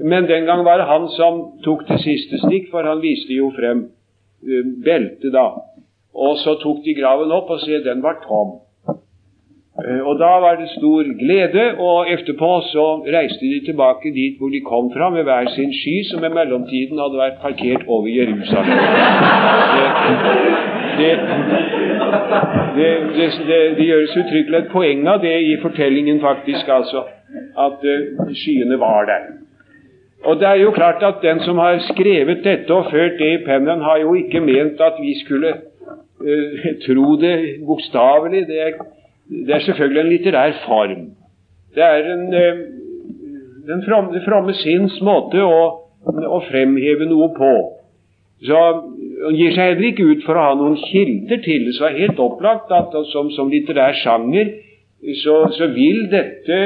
Men 0.00 0.28
den 0.28 0.44
gang 0.44 0.64
var 0.64 0.78
det 0.78 0.86
han 0.90 1.08
som 1.08 1.42
tok 1.64 1.88
det 1.88 2.00
siste 2.02 2.38
stikk, 2.42 2.70
for 2.70 2.82
han 2.82 3.00
viste 3.00 3.32
jo 3.32 3.52
frem 3.54 3.84
uh, 4.42 4.64
beltet 4.84 5.32
da. 5.32 5.46
Og 6.14 6.36
så 6.38 6.54
tok 6.62 6.84
de 6.84 6.94
graven 6.94 7.32
opp, 7.34 7.50
og 7.50 7.60
se, 7.60 7.80
den 7.84 8.02
var 8.02 8.20
tom. 8.26 8.60
Uh, 9.74 10.00
og 10.08 10.18
da 10.22 10.30
var 10.44 10.54
det 10.60 10.68
stor 10.70 11.08
glede, 11.18 11.64
og 11.82 12.10
etterpå 12.14 12.50
så 12.70 12.84
reiste 13.16 13.48
de 13.52 13.58
tilbake 13.66 14.12
dit 14.14 14.36
hvor 14.38 14.52
de 14.54 14.60
kom 14.62 14.92
fra, 14.94 15.10
med 15.10 15.26
hver 15.26 15.50
sin 15.56 15.72
sky, 15.80 15.96
som 16.10 16.22
i 16.24 16.30
mellomtiden 16.36 17.00
hadde 17.02 17.18
vært 17.18 17.40
parkert 17.42 17.82
over 17.88 18.06
Jerusalem. 18.06 18.78
Det, 20.98 21.10
det, 22.76 23.26
det, 23.48 23.58
det 23.78 23.86
gjøres 23.90 24.16
uttrykkelig 24.22 24.58
et 24.60 24.70
poeng 24.76 25.08
av 25.10 25.18
det 25.26 25.34
i 25.42 25.56
fortellingen, 25.62 26.22
faktisk, 26.22 26.70
altså, 26.78 27.02
at 27.66 27.82
uh, 27.82 28.30
skyene 28.30 28.78
var 28.78 29.10
der. 29.10 29.26
Og 30.24 30.38
det 30.40 30.48
er 30.48 30.54
jo 30.54 30.70
klart 30.70 31.02
at 31.02 31.18
den 31.22 31.40
som 31.40 31.58
har 31.58 31.82
skrevet 31.90 32.44
dette 32.44 32.74
og 32.74 32.86
ført 32.94 33.18
det 33.18 33.32
i 33.34 33.44
pennen, 33.44 33.82
har 33.82 33.98
jo 34.06 34.14
ikke 34.14 34.40
ment 34.40 34.80
at 34.80 35.02
vi 35.02 35.18
skulle 35.24 35.52
tro 36.86 37.16
det 37.20 37.36
bokstavelig. 37.66 38.46
Det, 38.48 38.58
det, 39.46 39.54
er 39.54 39.64
selvfølgelig 39.66 40.00
en 40.00 40.12
litterær 40.12 40.58
form. 40.66 41.06
Det 41.74 41.84
er 41.84 42.10
en, 42.12 42.26
uh, 42.34 42.60
den 43.68 43.82
fromme, 43.86 44.20
fromme 44.26 44.54
sinns 44.60 45.00
måte 45.02 45.42
å, 45.42 45.62
å, 46.06 46.40
fremheve 46.50 47.08
noe 47.10 47.32
på. 47.36 47.54
Så 48.44 48.60
Han 49.24 49.36
gir 49.38 49.54
seg 49.54 49.70
heller 49.70 49.86
ikke 49.88 50.04
ut 50.04 50.24
for 50.26 50.36
å 50.36 50.42
ha 50.48 50.56
noen 50.58 50.74
kilder 50.90 51.38
til 51.44 51.68
det. 51.68 51.76
Så 51.78 51.86
er 51.88 52.00
helt 52.02 52.18
opplagt 52.20 52.72
at 52.76 52.92
som, 53.12 53.30
som 53.32 53.48
litterær 53.48 53.96
sjanger 53.96 54.50
så, 55.22 55.38
så 55.54 55.70
vil 55.72 56.02
dette 56.12 56.58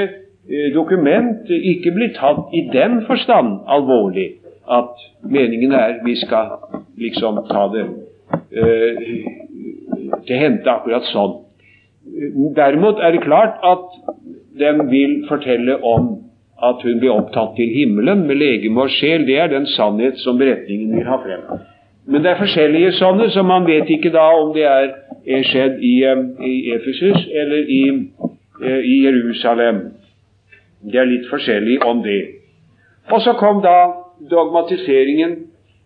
Eh, 0.49 0.73
dokument 0.75 1.51
ikke 1.51 1.91
bli 1.93 2.07
tatt 2.17 2.55
i 2.57 2.63
den 2.73 3.03
forstand 3.05 3.67
alvorlig 3.69 4.31
at 4.65 5.03
meningen 5.29 5.75
er 5.77 5.99
vi 6.05 6.15
skal 6.17 6.55
liksom 6.97 7.43
ta 7.51 7.67
det 7.75 7.83
uh, 8.57 10.19
til 10.27 10.41
hente 10.41 10.71
akkurat 10.71 11.07
sånn. 11.13 11.37
Derimot 12.57 13.01
er 13.05 13.15
det 13.15 13.25
klart 13.25 13.59
at 13.67 13.85
den 14.59 14.87
vil 14.91 15.21
fortelle 15.29 15.77
om 15.85 16.15
at 16.63 16.83
hun 16.83 16.99
blir 16.99 17.15
opptatt 17.15 17.55
til 17.57 17.71
himmelen 17.71 18.25
med 18.27 18.41
legeme 18.41 18.83
og 18.83 18.91
sjel. 18.91 19.27
Det 19.27 19.37
er 19.39 19.53
den 19.53 19.67
sannhet 19.77 20.19
som 20.23 20.39
beretningen 20.41 20.97
vil 20.97 21.07
ha 21.07 21.19
frem. 21.23 21.45
Men 22.09 22.25
det 22.25 22.33
er 22.33 22.41
forskjellige 22.41 22.95
sånne, 22.97 23.29
så 23.31 23.45
man 23.45 23.67
vet 23.69 23.91
ikke 23.93 24.11
da 24.15 24.25
om 24.41 24.55
det 24.57 24.65
er, 24.65 24.91
er 25.29 25.45
skjedd 25.45 25.83
i, 25.85 25.95
eh, 26.09 26.25
i 26.41 26.73
Efesus 26.73 27.27
eller 27.43 27.69
i, 27.69 27.83
i 28.65 28.97
Jerusalem. 29.05 29.83
Det 30.83 30.99
er 30.99 31.11
litt 31.11 31.29
forskjellig 31.31 31.83
om 31.85 32.01
det. 32.03 32.23
Og 33.13 33.21
så 33.23 33.37
kom 33.39 33.61
da 33.63 33.77
dogmatiseringen 34.31 35.37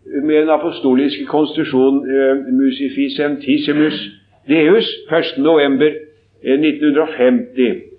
med 0.05 0.41
den 0.41 0.51
apostoliske 0.51 1.27
konstitusjon 1.27 2.11
eh, 2.11 2.37
Musificentissimus 2.53 4.11
Deus 4.49 4.87
1.11.1950. 5.11 7.93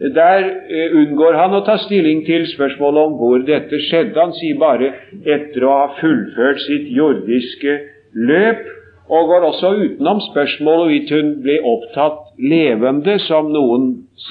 Eh, 0.00 0.14
Der 0.14 0.38
eh, 0.70 0.96
unngår 0.96 1.32
han 1.36 1.54
å 1.54 1.60
ta 1.66 1.76
stilling 1.84 2.26
til 2.26 2.46
spørsmålet 2.50 3.02
om 3.06 3.12
hvor 3.20 3.38
dette 3.46 3.78
skjedde. 3.86 4.18
Han 4.18 4.32
sier 4.38 4.56
bare 4.58 4.92
'etter 5.24 5.64
å 5.64 5.70
ha 5.80 5.88
fullført 6.00 6.60
sitt 6.64 6.86
jordiske 6.96 7.72
løp', 8.14 8.68
og 9.08 9.28
går 9.28 9.42
også 9.50 9.68
utenom 9.84 10.18
spørsmålet 10.32 10.80
hvorvidt 10.80 11.10
hun 11.12 11.28
ble 11.44 11.56
opptatt 11.74 12.18
levende, 12.38 13.14
som 13.28 13.44
noen 13.52 13.82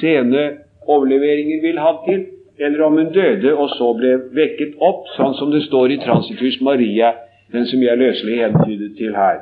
sene 0.01 0.41
overleveringer 0.87 1.61
vil 1.61 1.77
ha 1.79 1.91
til, 2.07 2.21
eller 2.61 2.83
om 2.85 2.97
hun 2.97 3.09
døde 3.13 3.53
og 3.55 3.69
så 3.73 3.91
ble 3.97 4.11
vekket 4.37 4.77
opp, 4.83 5.07
sånn 5.17 5.33
som 5.39 5.51
det 5.53 5.63
står 5.65 5.95
i 5.95 6.01
Transitus 6.03 6.59
Maria, 6.61 7.13
den 7.51 7.65
som 7.67 7.81
jeg 7.83 7.99
løselig 7.99 8.37
hentydet 8.43 8.93
til 8.99 9.15
her. 9.17 9.41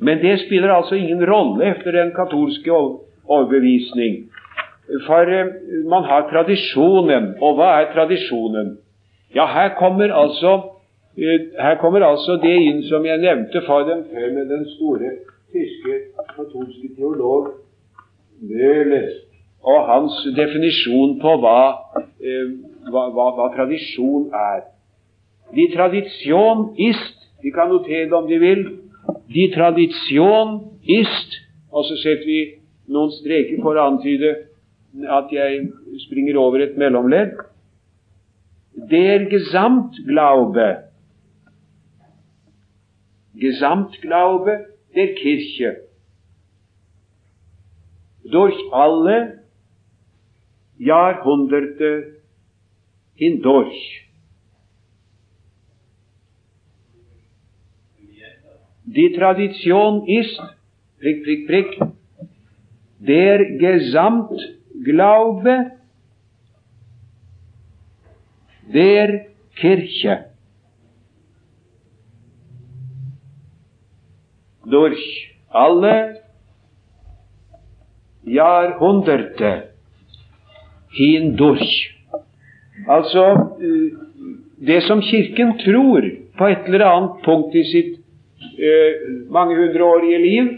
Men 0.00 0.22
det 0.22 0.38
spiller 0.46 0.72
altså 0.72 0.96
ingen 0.96 1.22
rolle 1.26 1.64
efter 1.72 1.92
den 1.92 2.12
katolske 2.16 2.72
overbevisning. 2.72 4.28
For 5.06 5.32
eh, 5.38 5.52
man 5.90 6.04
har 6.08 6.28
tradisjonen. 6.30 7.34
Og 7.44 7.58
hva 7.58 7.74
er 7.80 7.92
tradisjonen? 7.92 8.76
Ja, 9.34 9.44
her 9.52 9.74
kommer 9.78 10.14
altså 10.14 10.54
eh, 11.18 11.50
her 11.60 11.76
kommer 11.82 12.06
altså 12.06 12.38
det 12.42 12.54
inn 12.70 12.82
som 12.88 13.04
jeg 13.06 13.20
nevnte 13.20 13.62
for 13.66 13.84
dem 13.90 14.06
før 14.12 14.30
med 14.36 14.48
den 14.54 14.64
store 14.76 15.16
tyske 15.52 15.98
katolske 16.36 16.94
teolog 16.96 17.50
Møhler 18.38 19.08
og 19.68 19.84
hans 19.88 20.16
definisjon 20.36 21.18
på 21.20 21.34
hva, 21.42 21.60
eh, 22.24 22.52
hva, 22.88 23.08
hva, 23.12 23.28
hva 23.36 23.48
tradisjon 23.56 24.28
er. 24.32 24.64
De 25.52 25.66
tradisjon 25.74 26.70
ist, 26.88 27.16
de 27.42 27.52
kan 27.52 27.70
notere 27.72 28.08
det 28.08 28.16
om 28.16 28.28
de 28.28 28.38
vil, 28.42 28.66
De 29.28 29.46
tradisjon 29.54 30.58
ist, 30.84 31.36
og 31.72 31.84
så 31.84 31.96
setter 32.00 32.26
vi 32.28 32.40
noen 32.92 33.12
streker 33.12 33.60
for 33.64 33.76
å 33.76 33.86
antyde 33.90 34.34
at 35.08 35.32
jeg 35.32 35.68
springer 36.04 36.36
over 36.40 36.64
et 36.64 36.76
mellomledd. 36.80 37.36
Der 38.90 39.24
Gesamtglaube, 39.28 40.68
Gesamtglaube 43.40 44.58
der 44.96 45.14
Kirche, 45.16 45.74
durch 48.32 48.60
alle 48.72 49.37
Jahrhunderte 50.78 52.22
hindurch. 53.14 54.08
Die 58.84 59.12
Tradition 59.12 60.06
ist, 60.06 60.40
prick, 60.98 61.24
prick, 61.24 61.46
prick, 61.46 61.80
der 62.98 63.44
Gesamtglaube 63.58 65.72
der 68.72 69.26
Kirche. 69.56 70.30
Durch 74.64 75.34
alle 75.48 76.22
Jahrhunderte 78.22 79.74
hindurch. 80.96 81.74
Altså 82.88 83.24
eh, 83.60 83.98
det 84.66 84.82
som 84.82 85.02
Kirken 85.02 85.58
tror 85.64 86.06
på 86.38 86.46
et 86.46 86.66
eller 86.66 86.86
annet 86.86 87.22
punkt 87.24 87.54
i 87.54 87.64
sitt 87.66 87.94
eh, 88.58 89.08
mange 89.30 89.56
hundreårige 89.58 90.18
liv, 90.22 90.50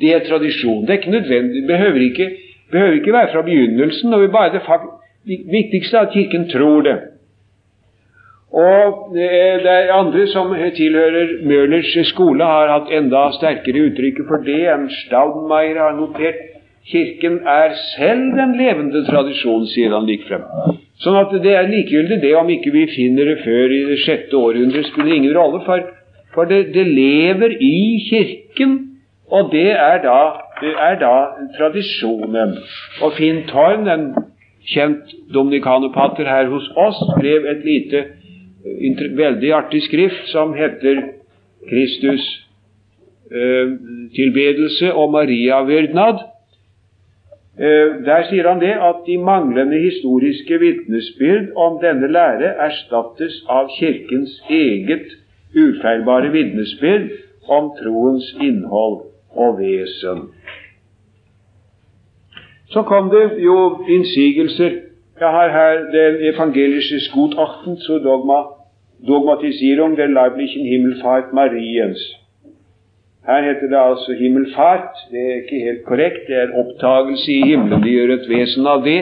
det 0.00 0.14
er 0.14 0.24
tradisjon. 0.28 0.84
Det 0.84 0.90
er 0.90 1.00
ikke 1.00 1.16
nødvendig, 1.18 1.62
det 1.62 1.68
behøver 1.68 2.00
ikke, 2.10 2.30
behøver 2.70 2.92
ikke 3.00 3.12
være 3.12 3.32
fra 3.32 3.42
begynnelsen. 3.42 4.14
og 4.14 4.30
bare 4.30 4.52
Det 5.26 5.38
viktigste 5.52 5.96
er 5.96 6.00
at 6.00 6.12
Kirken 6.12 6.48
tror 6.48 6.80
det. 6.82 6.98
Og 8.52 9.10
det 9.14 9.28
er 9.66 9.92
andre 9.92 10.26
som 10.26 10.54
tilhører 10.76 11.44
Møhlers 11.44 12.08
skole, 12.08 12.44
har 12.44 12.70
hatt 12.70 12.92
enda 12.94 13.26
sterkere 13.34 13.90
uttrykk 13.90 14.22
for 14.28 14.44
det 14.46 14.62
enn 14.72 14.86
Staudmeier 15.02 15.80
har 15.82 15.96
notert. 15.98 16.55
Kirken 16.86 17.40
er 17.50 17.74
selv 17.96 18.36
den 18.38 18.52
levende 18.58 19.02
tradisjon, 19.08 19.66
sier 19.72 19.94
han 19.96 20.06
likefrem. 20.06 20.44
Sånn 21.02 21.18
at 21.18 21.32
det 21.42 21.54
er 21.58 21.66
likegyldig 21.68 22.20
det 22.22 22.32
om 22.38 22.50
ikke 22.52 22.70
vi 22.74 22.84
finner 22.92 23.32
det 23.32 23.40
før 23.42 23.74
i 23.74 23.80
det 23.90 23.98
sjette 24.04 24.38
århundret, 24.38 24.86
spiller 24.92 25.16
ingen 25.16 25.34
rolle, 25.36 25.64
for, 25.66 25.82
for 26.34 26.48
det, 26.48 26.68
det, 26.76 26.86
lever 26.86 27.56
i 27.58 27.74
Kirken, 28.06 28.76
og 29.26 29.50
det 29.50 29.72
er 29.74 29.98
da, 30.04 30.20
det 30.62 30.72
er 30.78 31.00
da 31.02 31.16
tradisjonen. 31.56 32.54
Og 33.02 33.18
Finn 33.18 33.42
Torn, 33.50 33.90
en 33.90 34.06
kjent 34.70 35.10
dominikanerpater 35.34 36.30
her 36.30 36.46
hos 36.54 36.70
oss, 36.78 37.02
skrev 37.16 37.50
et 37.50 37.66
lite, 37.66 38.04
veldig 39.18 39.52
artig 39.58 39.82
skrift 39.86 40.30
som 40.30 40.54
heter 40.54 41.02
Kristus 41.66 42.24
eh, 43.30 43.74
tilbedelse 44.14 44.94
og 44.94 45.12
Maria-vørdnad. 45.14 46.24
Eh, 47.58 48.04
der 48.04 48.24
sier 48.28 48.48
han 48.48 48.60
det 48.60 48.74
at 48.88 48.96
de 49.06 49.16
manglende 49.18 49.78
historiske 49.80 50.58
vitnesbyrd 50.60 51.54
om 51.56 51.78
denne 51.80 52.10
lære 52.12 52.50
erstattes 52.66 53.38
av 53.48 53.70
Kirkens 53.78 54.34
eget 54.50 55.14
ufeilbare 55.56 56.32
vitnesbyrd 56.32 57.06
om 57.48 57.70
troens 57.78 58.28
innhold 58.40 58.98
og 59.30 59.58
vesen. 59.60 60.20
Så 62.68 62.82
kom 62.82 63.10
det 63.10 63.24
jo 63.44 63.86
innsigelser. 63.88 64.70
Jeg 65.20 65.30
har 65.38 65.48
her 65.48 65.74
den 65.96 66.34
evangelische 66.34 67.00
Gutachten 67.14 67.76
zur 67.76 67.98
Dogma, 67.98 68.42
Dogmatisierung 69.08 69.96
der 69.96 70.06
leiblichen 70.06 70.66
Himmelfahrt 70.66 71.32
Mariens. 71.32 72.25
Her 73.26 73.42
heter 73.42 73.66
det 73.72 73.78
altså 73.78 74.14
himmelfart. 74.18 74.94
Det 75.10 75.20
er 75.20 75.34
ikke 75.42 75.64
helt 75.64 75.84
korrekt. 75.84 76.26
Det 76.28 76.36
er 76.36 76.54
opptagelse 76.54 77.32
i 77.32 77.42
himmelen. 77.48 77.82
De 77.82 77.90
gjør 77.90 78.12
et 78.14 78.28
vesen 78.30 78.66
av 78.66 78.84
det. 78.84 79.00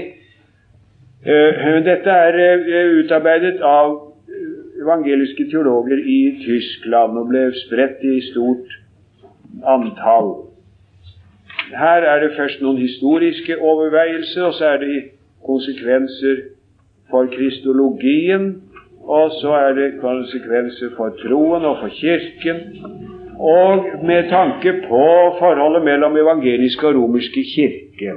Eh, 1.26 1.66
dette 1.84 2.10
er 2.10 2.38
eh, 2.46 2.94
utarbeidet 3.00 3.60
av 3.60 3.92
evangeliske 4.80 5.44
teologer 5.50 6.00
i 6.16 6.20
Tyskland 6.44 7.18
og 7.20 7.28
ble 7.32 7.44
spredt 7.66 8.02
i 8.04 8.18
stort 8.30 8.74
antall. 9.74 10.32
Her 11.72 12.04
er 12.12 12.20
det 12.24 12.36
først 12.36 12.60
noen 12.64 12.80
historiske 12.80 13.56
overveielser, 13.60 14.44
og 14.48 14.54
så 14.58 14.74
er 14.74 14.82
det 14.84 15.02
konsekvenser 15.46 16.42
for 17.10 17.28
kristologien, 17.32 18.62
og 19.04 19.32
så 19.40 19.52
er 19.66 19.76
det 19.76 19.90
konsekvenser 20.00 20.92
for 20.96 21.16
troen 21.20 21.64
og 21.64 21.80
for 21.82 21.92
Kirken 22.00 22.60
og 23.44 23.84
med 24.04 24.28
tanke 24.30 24.72
på 24.88 25.04
forholdet 25.38 25.84
mellom 25.84 26.16
evangeliske 26.16 26.86
og 26.88 26.94
romerske 26.96 27.44
kirke. 27.54 28.14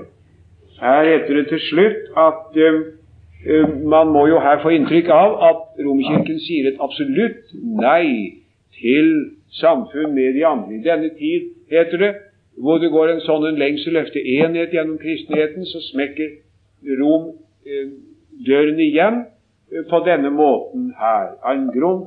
Her 0.79 1.03
heter 1.03 1.33
det 1.35 1.47
til 1.49 1.59
slutt 1.59 2.01
at 2.27 2.59
uh, 2.65 3.87
man 3.95 4.07
må 4.07 4.27
jo 4.27 4.39
her 4.39 4.61
få 4.61 4.69
inntrykk 4.75 5.09
av 5.13 5.35
at 5.49 5.63
Romerkirken 5.85 6.39
sier 6.41 6.69
et 6.69 6.79
absolutt 6.81 7.51
nei 7.81 8.37
til 8.79 9.11
samfunn 9.59 10.15
med 10.15 10.33
de 10.37 10.45
andre. 10.45 10.75
I 10.75 10.83
denne 10.85 11.09
tid, 11.19 11.51
heter 11.71 11.97
det, 11.97 12.11
hvor 12.57 12.81
det 12.81 12.91
går 12.91 13.13
en 13.13 13.23
sånn 13.25 13.45
en 13.49 13.59
lengsel 13.61 13.99
etter 14.01 14.25
enhet 14.41 14.73
gjennom 14.73 14.97
kristenheten, 15.01 15.65
så 15.65 15.81
smekker 15.91 16.37
Rom 17.01 17.33
uh, 17.33 17.89
døren 18.47 18.79
igjen 18.79 19.23
uh, 19.25 19.83
på 19.89 20.01
denne 20.05 20.31
måten 20.33 20.91
her. 21.01 21.35
En 21.51 21.67
grunn 21.73 22.05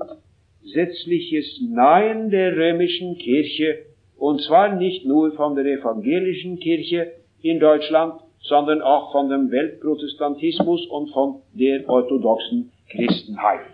grundsätzliches 0.63 1.61
Nein 1.61 2.31
der 2.31 2.57
römischen 2.57 3.17
Kirche, 3.19 3.79
und 4.19 4.41
zwar 4.43 4.77
nicht 4.77 5.07
nur 5.07 5.33
von 5.33 5.55
der 5.55 5.65
evangelischen 5.65 6.59
Kirche 6.61 7.13
in 7.43 7.59
Deutschland, 7.59 8.15
sondern 8.43 8.83
auch 8.83 9.13
von 9.13 9.29
dem 9.29 9.51
Weltprotestantismus 9.51 10.87
und 10.87 11.11
von 11.11 11.37
der 11.55 11.89
orthodoxen 11.89 12.71
Kristenheit. 12.91 13.67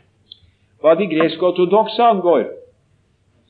Hva 0.80 0.94
de 0.94 1.06
gresk-ortodokse 1.06 2.02
angår, 2.04 2.44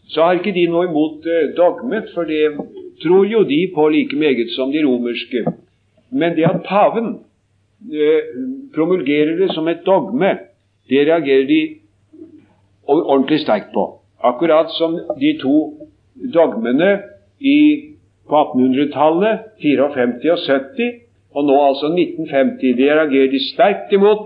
så 0.09 0.23
har 0.23 0.39
ikke 0.39 0.53
de 0.55 0.69
noe 0.71 0.87
imot 0.87 1.27
eh, 1.27 1.49
dogmet, 1.57 2.13
for 2.15 2.25
det 2.25 2.55
tror 3.03 3.25
jo 3.27 3.43
de 3.43 3.73
på 3.75 3.89
like 3.89 4.17
meget 4.17 4.53
som 4.55 4.73
de 4.73 4.85
romerske. 4.85 5.43
Men 6.11 6.37
det 6.37 6.45
at 6.45 6.63
paven 6.69 7.19
eh, 7.93 8.23
promulgerer 8.75 9.37
det 9.37 9.51
som 9.55 9.69
et 9.69 9.83
dogme, 9.87 10.39
det 10.89 11.09
reagerer 11.09 11.47
de 11.47 11.61
ordentlig 12.89 13.41
sterkt 13.41 13.73
på. 13.75 13.87
Akkurat 14.25 14.71
som 14.79 14.97
de 15.21 15.33
to 15.43 15.57
dogmene 16.35 16.99
i, 17.41 17.59
på 18.29 18.35
1800-tallet, 18.43 19.51
54 19.63 20.33
og 20.33 20.39
70, 20.47 20.95
og 21.37 21.45
nå 21.45 21.59
altså 21.67 21.91
1950. 21.93 22.77
Det 22.79 22.89
reagerer 22.91 23.31
de 23.31 23.43
sterkt 23.53 23.93
imot, 23.93 24.25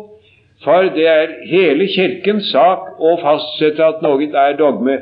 for 0.65 0.93
det 0.95 1.07
er 1.09 1.35
hele 1.51 1.89
Kirkens 1.89 2.53
sak 2.53 3.01
å 3.01 3.17
fastsette 3.23 3.85
at 3.85 4.03
noe 4.05 4.29
er 4.29 4.57
dogme, 4.59 4.99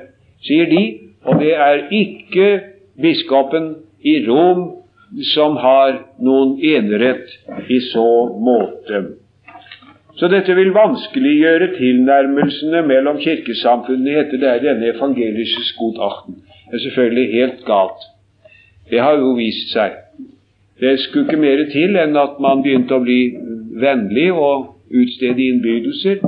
sier 0.47 0.71
de, 0.71 0.83
og 1.27 1.41
det 1.43 1.55
er 1.55 1.89
ikke 1.93 2.49
biskopen 3.03 3.73
i 4.07 4.21
Rom 4.29 4.69
som 5.35 5.57
har 5.59 6.03
noen 6.23 6.59
enerett 6.63 7.33
i 7.69 7.81
så 7.91 8.09
måte. 8.39 9.03
Så 10.19 10.27
dette 10.29 10.55
vil 10.59 10.73
vanskeliggjøre 10.75 11.69
tilnærmelsene 11.77 12.83
mellom 12.87 13.21
kirkesamfunnene, 13.23 14.16
heter 14.19 14.41
det 14.43 14.49
er 14.51 14.64
denne 14.64 14.91
evangeliske 14.91 15.62
skodachten. 15.69 16.41
Det 16.71 16.75
er 16.81 16.85
selvfølgelig 16.89 17.33
helt 17.33 17.62
galt. 17.66 18.03
Det 18.91 19.01
har 19.01 19.14
jo 19.21 19.37
vist 19.39 19.71
seg. 19.73 19.95
Det 20.81 20.97
skulle 21.01 21.29
ikke 21.29 21.41
mer 21.43 21.62
til 21.71 21.97
enn 22.03 22.19
at 22.19 22.43
man 22.43 22.64
begynte 22.66 22.99
å 22.99 23.05
bli 23.05 23.21
vennlig 23.79 24.29
og 24.33 24.75
utstede 24.91 25.49
innbydelser 25.53 26.21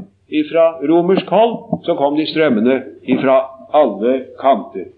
fra 0.51 0.67
romersk 0.87 1.31
hold. 1.35 1.83
Så 1.87 1.99
kom 1.99 2.19
de 2.19 2.27
strømmende 2.31 2.81
fra 3.23 3.39
alle 3.75 4.17
kanter. 4.41 4.91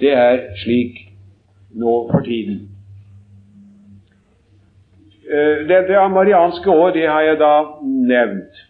Det 0.00 0.12
er 0.12 0.42
slik 0.60 1.06
nå 1.76 2.02
for 2.12 2.24
tiden. 2.24 2.66
Eh, 5.30 5.68
det, 5.68 5.88
det 5.88 6.10
marianske 6.10 6.70
år 6.70 6.90
det 6.90 7.08
har 7.08 7.22
jeg 7.22 7.38
da 7.38 7.54
nevnt. 7.82 8.62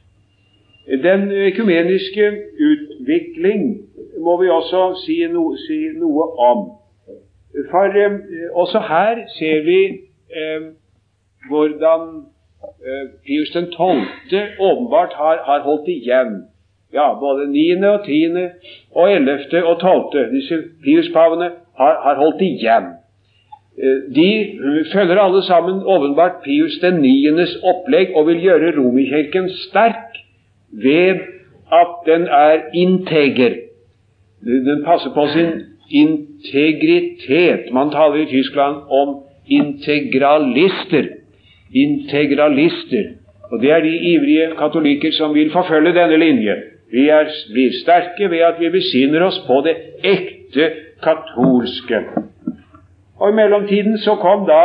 Den 0.86 1.32
økumeniske 1.32 2.32
utvikling 2.70 3.86
må 4.20 4.42
vi 4.42 4.48
også 4.48 5.02
si, 5.06 5.26
no, 5.30 5.56
si 5.66 5.78
noe 5.98 6.28
om. 6.38 6.66
For 7.70 7.96
eh, 8.04 8.18
også 8.52 8.78
her 8.88 9.22
ser 9.38 9.62
vi 9.64 9.80
eh, 10.40 10.68
hvordan 11.48 12.02
eh, 12.88 13.06
Pius 13.26 13.50
12. 13.76 14.02
åpenbart 14.58 15.12
har, 15.12 15.42
har, 15.48 15.60
holdt 15.60 15.88
igjen. 15.88 16.44
Ja, 16.92 17.14
både 17.20 17.46
9., 17.52 17.84
og 17.86 18.04
10. 18.06 18.48
og 18.90 19.12
11. 19.12 19.64
og 19.64 19.80
12. 19.80 20.34
Disse 20.34 20.62
Pius-pavene 20.84 21.50
har, 21.78 21.94
har, 22.04 22.14
holdt 22.14 22.40
igjen. 22.40 22.84
Eh, 23.82 24.14
de 24.14 24.58
følger 24.92 25.18
alle 25.18 25.42
sammen 25.42 25.82
åpenbart 25.84 26.42
Pius 26.44 26.78
den 26.82 27.00
9. 27.02 27.28
opplegg 27.62 28.16
og 28.16 28.26
vil 28.26 28.40
gjøre 28.40 28.72
Romerkirken 28.78 29.50
sterk 29.68 30.20
ved 30.72 31.20
at 31.72 31.90
den 32.06 32.22
er 32.22 32.60
integer. 32.74 33.54
Den 34.42 34.84
passer 34.84 35.10
på 35.14 35.26
sin 35.34 35.50
integritet. 35.90 37.72
Man 37.72 37.90
taler 37.90 38.14
i 38.14 38.26
Tyskland 38.26 38.76
om 38.90 39.16
integralister. 39.48 41.04
Integralister. 41.74 43.04
Og 43.50 43.60
det 43.62 43.70
er 43.70 43.80
de 43.80 43.96
ivrige 43.98 44.48
katolikker 44.58 45.12
som 45.12 45.34
vil 45.34 45.50
forfølge 45.50 45.94
denne 45.94 46.16
linje. 46.16 46.54
Vi 46.92 47.08
er, 47.08 47.28
blir 47.52 47.72
sterke 47.82 48.30
ved 48.30 48.38
at 48.38 48.60
vi 48.60 48.70
besinner 48.70 49.26
oss 49.26 49.38
på 49.46 49.60
det 49.66 49.76
ekte 50.04 50.70
katolske. 51.02 52.00
Og 53.18 53.30
i 53.30 53.34
mellomtiden 53.34 53.98
så 53.98 54.14
kom 54.20 54.46
da 54.48 54.62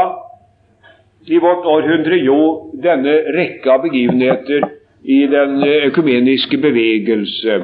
i 1.28 1.38
vårt 1.38 1.66
århundre 1.66 2.18
jo 2.18 2.40
denne 2.84 3.14
rekke 3.38 3.72
av 3.72 3.84
begivenheter 3.86 4.66
i 5.04 5.22
den 5.30 5.64
økumeniske 5.64 6.58
bevegelse. 6.58 7.60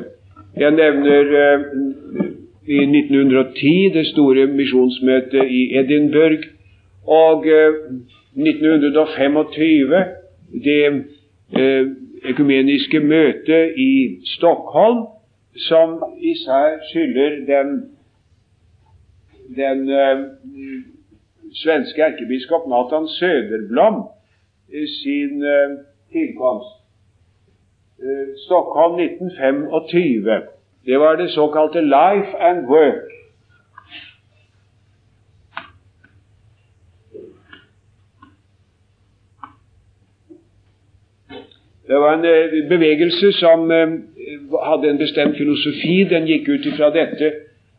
Jeg 0.58 0.72
nevner 0.74 1.34
eh, 1.44 1.60
i 2.68 2.80
1910 2.84 3.90
det 3.94 4.06
store 4.12 4.48
misjonsmøtet 4.48 5.44
i 5.50 5.78
Edinburgh, 5.78 6.48
og 7.08 7.46
1925 8.36 9.94
eh, 9.94 10.08
det 10.66 10.86
eh, 11.58 11.86
økumeniske 12.30 13.00
møtet 13.00 13.78
i 13.78 14.20
Stockholm, 14.26 15.06
som 15.68 16.04
især 16.22 16.82
skylder 16.92 17.30
den, 17.48 17.82
den 19.56 19.90
uh, 19.90 20.20
svenske 21.54 22.02
erkebiskop 22.02 22.68
Nathan 22.68 23.08
Söderblom 23.08 24.04
sin 25.04 25.44
uh, 25.44 25.80
tilkomst. 26.12 26.74
Stockholm 28.46 29.00
1925. 29.00 30.44
Det 30.86 30.98
var 30.98 31.16
det 31.16 31.30
såkalte 31.30 31.82
Life 31.82 32.38
and 32.38 32.68
Work. 32.68 33.18
Det 41.88 41.96
var 41.96 42.14
en 42.14 42.26
eh, 42.26 42.70
bevegelse 42.70 43.32
som 43.34 43.72
eh, 43.72 43.88
hadde 44.64 44.90
en 44.90 44.98
bestemt 44.98 45.38
filosofi. 45.38 46.04
Den 46.10 46.28
gikk 46.28 46.50
ut 46.50 46.66
ifra 46.66 46.90
dette 46.92 47.32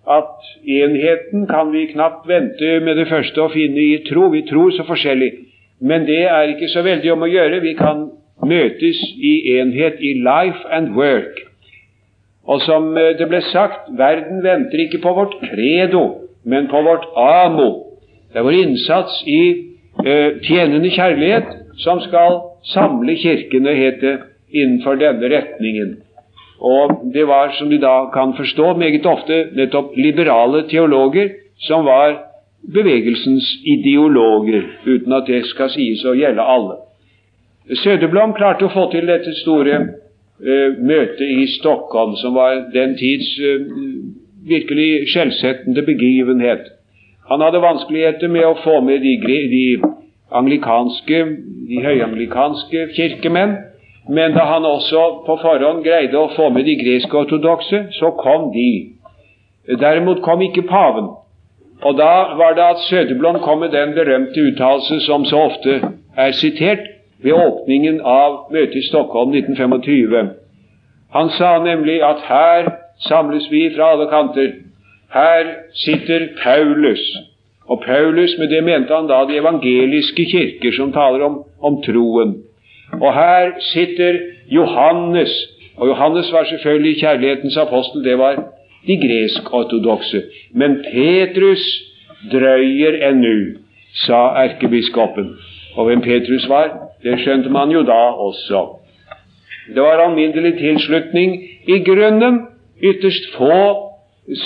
at 0.09 0.49
enheten 0.65 1.47
kan 1.51 1.73
vi 1.73 1.87
knapt 1.93 2.29
vente 2.29 2.79
med 2.85 2.97
det 2.97 3.09
første 3.11 3.43
å 3.43 3.53
finne 3.53 3.83
i 3.83 3.99
tro. 4.09 4.29
Vi 4.33 4.45
tror 4.49 4.73
så 4.77 4.87
forskjellig. 4.89 5.33
Men 5.81 6.07
det 6.09 6.25
er 6.27 6.55
ikke 6.55 6.71
så 6.73 6.83
veldig 6.87 7.13
om 7.13 7.27
å 7.27 7.31
gjøre. 7.31 7.61
Vi 7.63 7.75
kan 7.79 8.09
møtes 8.47 9.03
i 9.19 9.35
enhet 9.59 10.01
i 10.01 10.15
life 10.25 10.65
and 10.73 10.95
work. 10.97 11.45
Og 12.49 12.63
som 12.65 12.95
eh, 12.97 13.15
det 13.19 13.29
ble 13.29 13.43
sagt, 13.51 13.91
verden 13.99 14.43
venter 14.45 14.87
ikke 14.87 15.03
på 15.05 15.13
vårt 15.15 15.37
credo, 15.45 16.05
men 16.49 16.71
på 16.71 16.81
vårt 16.83 17.05
amo. 17.21 17.69
Det 18.33 18.41
er 18.41 18.47
vår 18.47 18.59
innsats 18.63 19.21
i 19.29 19.43
eh, 20.05 20.41
tjenende 20.47 20.91
kjærlighet 20.95 21.53
som 21.85 22.01
skal 22.05 22.41
samle 22.73 23.15
kirkene, 23.21 23.75
het 23.77 24.01
det, 24.03 24.17
innenfor 24.49 24.97
denne 25.01 25.29
retningen. 25.29 25.99
Og 26.59 27.11
det 27.15 27.27
var, 27.27 27.53
som 27.59 27.71
de 27.71 27.79
da 27.79 28.09
kan 28.15 28.35
forstå, 28.37 28.73
meget 28.77 29.07
ofte 29.07 29.45
nettopp 29.55 29.97
liberale 29.97 30.65
teologer 30.69 31.31
som 31.59 31.85
var 31.85 32.17
bevegelsens 32.75 33.47
ideologer, 33.67 34.63
uten 34.87 35.13
at 35.13 35.27
det 35.27 35.45
skal 35.47 35.71
sies 35.71 36.05
å 36.05 36.17
gjelde 36.19 36.43
alle. 36.43 36.81
Søderblom 37.83 38.35
klarte 38.35 38.67
å 38.67 38.73
få 38.73 38.89
til 38.93 39.07
dette 39.07 39.35
store 39.43 39.79
uh, 39.79 40.71
møtet 40.81 41.27
i 41.29 41.47
Stockholm, 41.59 42.17
som 42.17 42.35
var 42.35 42.65
den 42.75 42.97
tids 42.99 43.31
uh, 43.39 43.69
virkelig 44.49 45.09
skjellsettende 45.13 45.85
begivenhet. 45.87 46.73
Han 47.29 47.45
hadde 47.45 47.63
vanskeligheter 47.63 48.31
med 48.33 48.47
å 48.49 48.57
få 48.65 48.81
med 48.81 49.05
de, 49.05 49.15
de 49.53 49.65
anglikanske, 50.33 51.25
de 51.69 51.83
høyanglikanske 51.85 52.89
kirkemenn. 52.97 53.57
Men 54.09 54.33
da 54.33 54.45
han 54.49 54.65
også 54.65 55.03
på 55.27 55.37
forhånd 55.43 55.85
greide 55.85 56.17
å 56.17 56.31
få 56.33 56.49
med 56.51 56.65
de 56.65 56.79
gresk-ortodokse, 56.81 57.83
så 57.93 58.11
kom 58.17 58.49
de. 58.55 58.71
Derimot 59.81 60.23
kom 60.25 60.43
ikke 60.43 60.65
paven. 60.69 61.11
Og 61.85 61.99
da 61.99 62.35
var 62.41 62.57
det 62.57 62.65
at 62.65 62.85
Sødeblom 62.89 63.41
kom 63.45 63.61
med 63.61 63.75
den 63.77 63.93
berømte 63.95 64.41
uttalelse 64.49 65.01
som 65.05 65.27
så 65.29 65.45
ofte 65.51 65.81
er 66.17 66.33
sitert 66.33 66.89
ved 67.23 67.37
åpningen 67.37 68.01
av 68.01 68.49
møtet 68.53 68.81
i 68.81 68.87
Stockholm 68.89 69.35
1925. 69.37 70.33
Han 71.15 71.31
sa 71.37 71.59
nemlig 71.65 72.01
at 72.05 72.25
her 72.29 72.73
samles 73.09 73.47
vi 73.51 73.69
fra 73.77 73.93
alle 73.93 74.09
kanter. 74.11 74.51
Her 75.13 75.55
sitter 75.75 76.29
Paulus, 76.43 77.01
og 77.69 77.83
Paulus, 77.87 78.35
med 78.39 78.49
det 78.49 78.65
mente 78.65 78.95
han 78.95 79.09
da 79.09 79.23
de 79.29 79.39
evangeliske 79.39 80.25
kirker 80.33 80.73
som 80.77 80.93
taler 80.93 81.25
om, 81.25 81.43
om 81.61 81.81
troen. 81.85 82.37
Og 82.93 83.15
her 83.15 83.51
sitter 83.61 84.19
Johannes, 84.51 85.31
og 85.77 85.89
Johannes 85.89 86.33
var 86.33 86.45
selvfølgelig 86.45 87.01
kjærlighetens 87.01 87.57
apostel, 87.57 88.05
det 88.05 88.19
var 88.19 88.35
de 88.87 88.97
gresk-ortodokse. 88.97 90.23
Men 90.53 90.85
Petrus 90.93 91.65
drøyer 92.33 93.09
ennu, 93.11 93.59
sa 93.95 94.21
erkebiskopen. 94.45 95.37
Og 95.77 95.85
hvem 95.85 96.01
Petrus 96.01 96.49
var, 96.49 96.71
det 97.03 97.21
skjønte 97.21 97.51
man 97.51 97.71
jo 97.71 97.83
da 97.83 98.01
også. 98.27 98.67
Det 99.75 99.83
var 99.83 100.01
alminnelig 100.03 100.59
tilslutning 100.59 101.43
i 101.69 101.79
grunnen. 101.85 102.41
Ytterst 102.83 103.35
få 103.37 103.89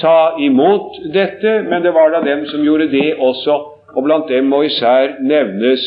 sa 0.01 0.36
imot 0.38 0.99
dette, 1.14 1.62
men 1.70 1.82
det 1.82 1.95
var 1.95 2.11
da 2.14 2.22
dem 2.30 2.47
som 2.47 2.62
gjorde 2.62 2.90
det 2.90 3.14
også. 3.18 3.55
Og 3.97 4.05
blant 4.05 4.28
dem 4.28 4.45
må 4.45 4.62
især 4.62 5.18
nevnes 5.20 5.82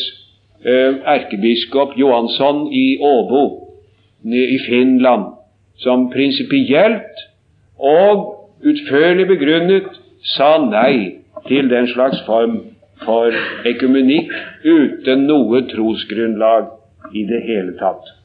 erkebiskop 0.66 1.94
Johansson 1.98 2.66
i 2.72 2.98
Åbo 2.98 3.44
i 4.26 4.58
Finland, 4.66 5.24
som 5.76 6.10
prinsipielt 6.10 7.22
og 7.78 8.32
utførlig 8.64 9.26
begrunnet 9.28 9.92
sa 10.34 10.56
nei 10.58 11.22
til 11.46 11.68
den 11.70 11.86
slags 11.92 12.22
form 12.26 12.58
for 13.04 13.34
ekumenikk 13.68 14.32
uten 14.64 15.26
noe 15.28 15.62
trosgrunnlag 15.70 16.72
i 17.14 17.26
det 17.28 17.42
hele 17.46 17.76
tatt. 17.78 18.16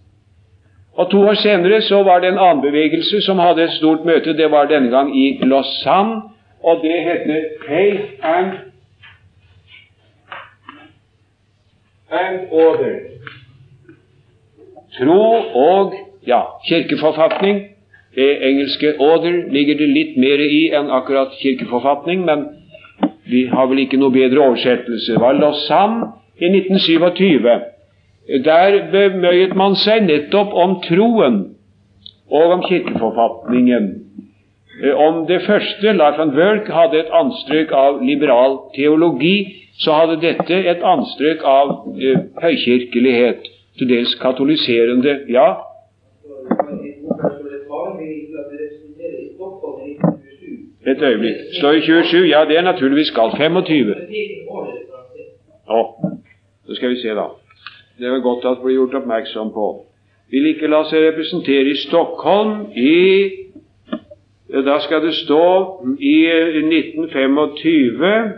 Og 0.98 1.12
To 1.12 1.22
år 1.28 1.38
senere 1.40 1.82
så 1.82 2.02
var 2.04 2.20
det 2.20 2.32
en 2.32 2.42
annen 2.42 2.64
bevegelse 2.64 3.22
som 3.22 3.40
hadde 3.40 3.64
et 3.64 3.78
stort 3.78 4.06
møte. 4.06 4.34
Det 4.38 4.52
var 4.52 4.68
denne 4.68 4.92
gang 4.92 5.14
i 5.18 5.40
Lausanne, 5.44 6.22
og 6.64 6.84
det 6.84 6.98
heter 7.06 7.46
Faith 7.68 8.26
and, 8.28 8.52
and 12.12 12.40
Order. 12.52 13.00
Tro 15.00 15.22
og 15.56 15.94
ja, 16.28 16.42
kirkeforfatning. 16.68 17.68
Det 18.16 18.50
engelske 18.50 18.94
'order' 19.00 19.52
ligger 19.52 19.78
det 19.78 19.90
litt 19.90 20.18
mer 20.18 20.40
i 20.44 20.64
enn 20.76 20.90
akkurat 20.92 21.32
kirkeforfatning, 21.42 22.26
men 22.26 22.46
vi 23.26 23.46
har 23.46 23.66
vel 23.68 23.80
ikke 23.80 23.98
noe 23.98 24.12
bedre 24.12 24.40
oversettelse. 24.44 25.14
Det 25.14 25.22
var 25.22 25.34
Lausanne 25.34 26.12
i 26.40 26.46
1927. 26.46 27.48
Der 28.44 28.92
bemøyet 28.92 29.56
man 29.56 29.76
seg 29.76 30.04
nettopp 30.04 30.54
om 30.54 30.82
troen 30.84 31.40
og 32.32 32.52
om 32.52 32.64
kirkeforfatningen. 32.68 33.88
Eh, 34.80 34.96
om 34.96 35.28
det 35.28 35.42
første, 35.42 35.88
van 35.98 36.32
Wölk, 36.38 36.68
hadde 36.72 37.00
et 37.00 37.12
anstrøk 37.12 37.72
av 37.72 38.00
liberal 38.02 38.58
teologi, 38.76 39.58
så 39.84 39.92
hadde 40.00 40.22
dette 40.22 40.56
et 40.72 40.84
anstrøk 40.84 41.44
av 41.44 41.74
eh, 42.00 42.22
høykirkelighet, 42.44 43.50
til 43.78 43.90
dels 43.90 44.16
katoliserende. 44.22 45.20
Ja? 45.30 45.50
Et 50.88 51.02
øyeblikk. 51.02 51.36
Står 51.60 51.72
i 51.72 51.82
27? 51.82 52.18
Ja, 52.28 52.46
det 52.48 52.58
er 52.58 52.62
naturligvis 52.62 53.12
galt. 53.12 53.38
25. 53.38 53.94
Å, 55.68 55.82
så 56.66 56.76
skal 56.76 56.90
vi 56.90 57.02
se, 57.04 57.14
da. 57.16 57.28
Det 58.00 58.10
er 58.10 58.24
godt 58.24 58.46
at 58.46 58.58
det 58.58 58.66
blir 58.66 58.80
gjort 58.80 58.96
oppmerksom 59.04 59.52
på. 59.54 59.68
vil 60.32 60.48
ikke 60.54 60.68
la 60.72 60.86
seg 60.88 61.04
representere 61.04 61.70
i 61.70 61.76
Stockholm 61.76 62.72
i 62.76 62.96
Da 64.52 64.80
skal 64.80 65.06
det 65.06 65.16
stå 65.16 65.82
i 66.00 66.28
1925 66.28 68.34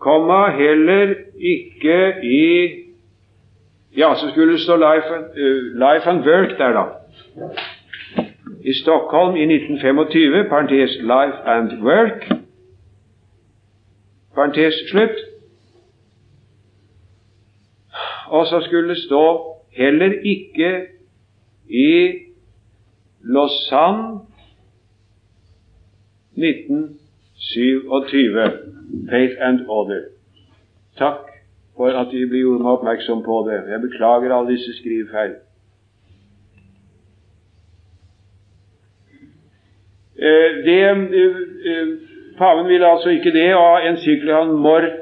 komma 0.00 0.50
heller 0.50 1.14
ikke 1.38 2.14
i 2.22 2.70
Ja, 3.96 4.14
så 4.14 4.30
skulle 4.30 4.52
det 4.52 4.60
stå 4.60 4.76
life 4.76 5.14
uh, 5.14 5.74
life 5.74 6.10
and 6.10 6.26
Work 6.26 6.58
der, 6.58 6.72
da. 6.72 6.84
I 8.64 8.72
Stockholm 8.72 9.36
i 9.36 9.42
1925, 9.42 10.48
parentes 10.48 10.90
Life 11.00 11.36
and 11.46 11.82
Work, 11.82 12.32
parentes 14.34 14.74
slutt. 14.90 15.16
Og 18.26 18.46
så 18.46 18.60
skulle 18.60 18.88
det 18.88 18.98
stå 18.98 19.56
heller 19.76 20.12
ikke 20.24 20.86
i 21.70 22.29
Lausanne 23.24 24.20
1927 26.36 29.08
Faith 29.10 29.36
and 29.40 29.60
Order. 29.68 30.02
Takk 30.98 31.20
for 31.76 31.88
at 31.88 32.12
vi 32.12 32.28
blir 32.28 32.40
gjort 32.40 32.60
oppmerksom 32.74 33.22
på 33.24 33.48
det. 33.48 33.70
Jeg 33.72 33.80
beklager 33.80 34.34
alle 34.34 34.50
disse 34.52 34.72
skrivfeil. 34.78 35.34
Eh, 40.20 40.64
det, 40.64 40.84
eh, 40.84 40.96
eh, 41.70 41.88
paven 42.38 42.68
ville 42.68 42.86
altså 42.86 43.08
ikke 43.08 43.32
det 43.32 43.54
av 43.54 43.76
encyklikaen 43.88 44.52
Mortalium 44.52 44.92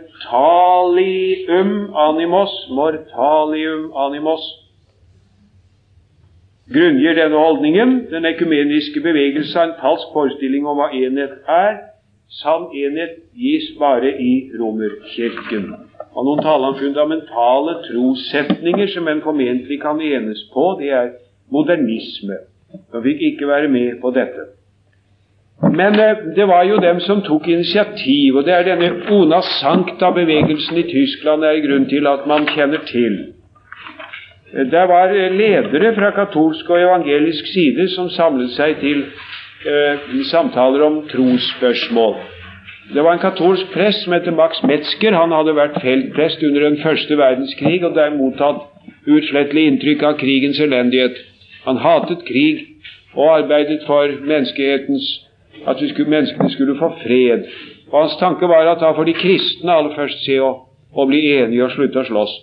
animos, 1.94 2.68
Mortalium 2.70 3.92
animos, 3.96 4.67
grunngir 6.72 7.16
denne 7.16 7.36
holdningen. 7.36 8.06
Den 8.10 8.24
ekumeniske 8.24 9.00
bevegelse 9.00 9.58
har 9.58 9.70
en 9.70 9.78
falsk 9.80 10.12
forestilling 10.12 10.66
om 10.66 10.80
hva 10.80 10.90
enhet 10.94 11.38
er. 11.48 11.78
Sann 12.40 12.68
enhet 12.76 13.14
gis 13.36 13.70
bare 13.80 14.10
i 14.20 14.50
Romerkirken. 14.60 15.70
Og 16.12 16.26
noen 16.26 16.42
taler 16.44 16.72
om 16.72 16.76
fundamentale 16.76 17.78
trossetninger 17.86 18.92
som 18.92 19.08
en 19.08 19.24
formentlig 19.24 19.80
kan 19.80 20.00
enes 20.00 20.44
på. 20.52 20.66
Det 20.80 20.92
er 20.92 21.14
modernisme. 21.52 22.42
De 22.92 23.02
fikk 23.04 23.24
ikke 23.32 23.48
være 23.48 23.72
med 23.72 24.00
på 24.02 24.12
dette. 24.12 24.50
Men 25.62 25.96
eh, 26.00 26.20
det 26.36 26.46
var 26.48 26.68
jo 26.68 26.76
dem 26.78 27.00
som 27.00 27.22
tok 27.26 27.48
initiativ, 27.48 28.36
og 28.36 28.44
det 28.46 28.54
er 28.54 28.66
denne 28.68 28.90
Ona 29.10 29.40
Sankta-bevegelsen 29.42 30.78
i 30.78 30.86
Tyskland 30.86 31.42
det 31.42 31.50
er 31.50 31.64
grunn 31.64 31.88
til 31.90 32.06
at 32.06 32.28
man 32.30 32.46
kjenner 32.46 32.84
til. 32.86 33.18
Det 34.52 34.84
var 34.88 35.12
ledere 35.12 35.92
fra 35.94 36.10
katolsk 36.16 36.70
og 36.70 36.80
evangelisk 36.80 37.50
side 37.52 37.84
som 37.92 38.08
samlet 38.08 38.54
seg 38.56 38.78
til 38.80 39.02
eh, 39.68 40.06
samtaler 40.30 40.86
om 40.86 41.02
trosspørsmål. 41.10 42.16
Det 42.94 43.04
var 43.04 43.12
en 43.12 43.20
katolsk 43.20 43.68
prest 43.74 44.06
som 44.06 44.14
heter 44.16 44.32
Max 44.32 44.62
Metzger. 44.64 45.12
Han 45.12 45.34
hadde 45.36 45.52
vært 45.52 45.76
feltprest 45.84 46.42
under 46.48 46.64
den 46.64 46.80
første 46.80 47.18
verdenskrig 47.20 47.82
og 47.84 47.92
der 47.98 48.16
mottatt 48.16 48.64
uutslettelig 49.04 49.66
inntrykk 49.68 50.06
av 50.08 50.16
krigens 50.22 50.60
elendighet. 50.64 51.20
Han 51.68 51.84
hatet 51.84 52.24
krig 52.24 52.64
og 53.12 53.34
arbeidet 53.42 53.84
for 53.84 54.08
menneskehetens 54.24 55.12
at 55.68 55.76
skulle, 55.90 56.08
menneskene 56.08 56.50
skulle 56.56 56.80
få 56.80 56.94
fred. 57.04 57.44
Og 57.92 58.00
Hans 58.00 58.16
tanke 58.16 58.48
var 58.48 58.64
at 58.72 58.80
da 58.80 58.96
får 58.96 59.12
de 59.12 59.20
kristne 59.20 59.76
aller 59.76 59.92
først 59.96 60.24
se 60.24 60.40
å, 60.40 60.54
å 60.96 61.08
bli 61.08 61.26
enige 61.36 61.68
og 61.68 61.76
slutte 61.76 62.00
å 62.00 62.08
slåss. 62.08 62.38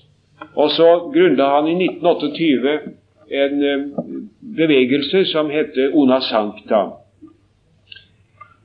Og 0.55 0.69
så 0.71 0.87
grunnla 1.13 1.49
han 1.57 1.67
i 1.67 1.75
1928 1.87 2.77
en 3.31 3.63
eh, 3.63 3.85
bevegelse 4.57 5.25
som 5.31 5.49
hette 5.49 5.89
Ona 5.93 6.19
Sankta. 6.21 6.81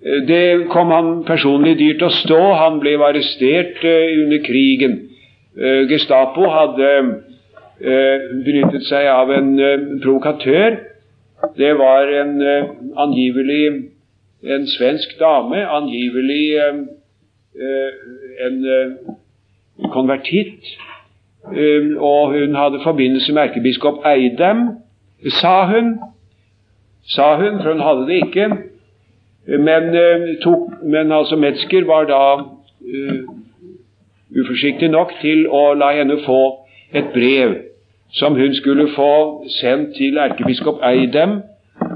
Eh, 0.05 0.23
det 0.29 0.69
kom 0.71 0.93
han 0.95 1.25
personlig 1.25 1.79
dyrt 1.79 2.05
å 2.05 2.13
stå. 2.13 2.41
Han 2.61 2.81
ble 2.83 2.97
arrestert 3.05 3.83
eh, 3.85 4.19
under 4.25 4.45
krigen. 4.47 5.07
Gestapo 5.91 6.47
hadde 6.47 6.89
benyttet 8.47 8.85
seg 8.87 9.09
av 9.11 9.33
en 9.35 9.49
provokatør. 10.01 10.77
Det 11.59 11.73
var 11.77 12.13
en 12.21 12.37
angivelig 13.03 13.65
en 14.47 14.69
svensk 14.71 15.17
dame, 15.21 15.59
angivelig 15.67 16.55
en 18.47 18.63
konvertitt 19.91 20.71
og 21.99 22.33
hun 22.33 22.55
hadde 22.55 22.81
forbindelse 22.83 23.33
med 23.33 23.43
erkebiskop 23.43 24.05
Eidem, 24.07 24.69
sa 25.41 25.67
hun. 25.67 25.99
Sa 27.03 27.37
hun, 27.37 27.63
for 27.63 27.73
hun 27.73 27.81
hadde 27.81 28.07
det 28.07 28.17
ikke. 28.27 28.49
Men, 29.47 29.83
uh, 29.89 30.43
tok, 30.43 30.83
men 30.83 31.13
altså 31.13 31.37
Metzger 31.37 31.85
var 31.87 32.05
da 32.05 32.43
uh, 32.43 33.21
uforsiktig 34.41 34.89
nok 34.89 35.13
til 35.21 35.47
å 35.49 35.73
la 35.75 35.91
henne 35.97 36.21
få 36.27 36.43
et 36.95 37.09
brev 37.15 37.57
som 38.13 38.35
hun 38.35 38.55
skulle 38.55 38.89
få 38.95 39.47
sendt 39.61 39.97
til 39.97 40.19
erkebiskop 40.19 40.83
Eidem. 40.87 41.41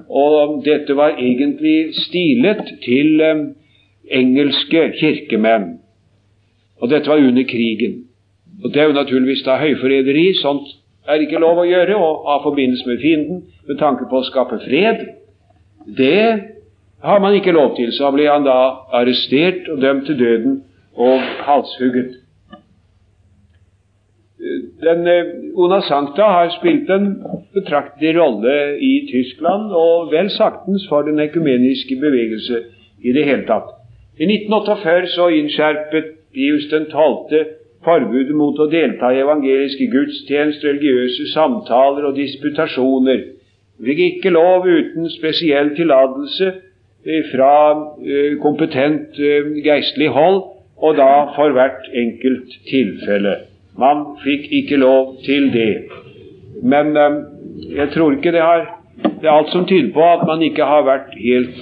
Og 0.09 0.63
dette 0.65 0.97
var 0.97 1.19
egentlig 1.19 1.95
stilet 1.95 2.65
til 2.85 3.23
um, 3.31 3.47
engelske 4.11 4.93
kirkemenn. 5.01 5.79
Og 6.81 6.91
dette 6.91 7.11
var 7.11 7.17
under 7.17 7.43
krigen. 7.43 8.04
Og 8.65 8.75
Det 8.75 8.81
er 8.83 8.87
jo 8.89 8.97
naturligvis 8.97 9.45
da 9.45 9.59
høyforræderi. 9.61 10.35
Sånt 10.41 10.69
er 11.09 11.21
ikke 11.21 11.43
lov 11.43 11.61
å 11.61 11.69
gjøre, 11.69 11.97
og 12.01 12.25
ha 12.31 12.39
forbindelse 12.43 12.89
med 12.89 13.01
fienden 13.03 13.43
med 13.69 13.79
tanke 13.79 14.09
på 14.09 14.23
å 14.23 14.27
skape 14.27 14.59
fred. 14.65 15.05
Det 15.99 16.21
har 17.05 17.21
man 17.21 17.37
ikke 17.37 17.53
lov 17.53 17.75
til. 17.77 17.93
Så 17.93 18.09
ble 18.15 18.29
han 18.31 18.47
da 18.49 18.57
arrestert 18.97 19.69
og 19.69 19.83
dømt 19.85 20.07
til 20.09 20.19
døden 20.19 20.63
og 20.97 21.21
halshugget. 21.45 22.21
Den 24.85 25.07
Ona 25.57 25.79
eh, 25.79 25.87
Sankta 25.89 26.27
har 26.29 26.51
spilt 26.57 26.91
en 26.93 27.07
betraktelig 27.55 28.15
rolle 28.17 28.57
i 28.81 28.93
Tyskland, 29.13 29.73
og 29.73 30.11
vel 30.13 30.31
saktens 30.33 30.85
for 30.89 31.05
den 31.07 31.21
ekumeniske 31.21 31.97
bevegelse 32.01 32.65
i 33.05 33.13
det 33.13 33.25
hele 33.29 33.45
tatt. 33.49 33.71
I 34.21 34.29
1948 34.29 35.13
så 35.15 35.29
innskjerpet 35.37 36.11
Pius 36.35 36.69
12 36.71 37.64
forbudet 37.85 38.35
mot 38.37 38.59
å 38.59 38.69
delta 38.73 39.13
i 39.13 39.21
evangeliske 39.23 39.89
gudstjenester, 39.93 40.73
religiøse 40.73 41.31
samtaler 41.33 42.09
og 42.09 42.19
disputasjoner. 42.19 43.23
Vi 43.79 43.91
fikk 43.91 44.03
ikke 44.19 44.35
lov 44.35 44.69
uten 44.69 45.09
spesiell 45.11 45.73
tillatelse 45.77 46.51
eh, 46.51 47.25
fra 47.33 47.55
eh, 48.01 48.37
kompetent 48.43 49.19
eh, 49.19 49.51
geistlig 49.65 50.13
hold, 50.15 50.43
og 50.85 50.97
da 50.99 51.11
for 51.35 51.55
hvert 51.55 51.89
enkelt 51.95 52.55
tilfelle. 52.69 53.35
Man 53.79 54.05
fikk 54.23 54.47
ikke 54.61 54.79
lov 54.79 55.17
til 55.27 55.51
det. 55.55 55.73
Men 56.63 56.95
jeg 57.75 57.89
tror 57.95 58.15
ikke 58.15 58.33
det 58.35 58.43
har 58.43 58.67
Det 58.95 59.27
er 59.27 59.33
alt 59.33 59.51
som 59.51 59.65
tyder 59.67 59.91
på 59.93 60.05
at 60.05 60.23
man 60.27 60.43
ikke 60.43 60.65
har 60.65 60.85
vært 60.85 61.15
helt 61.19 61.61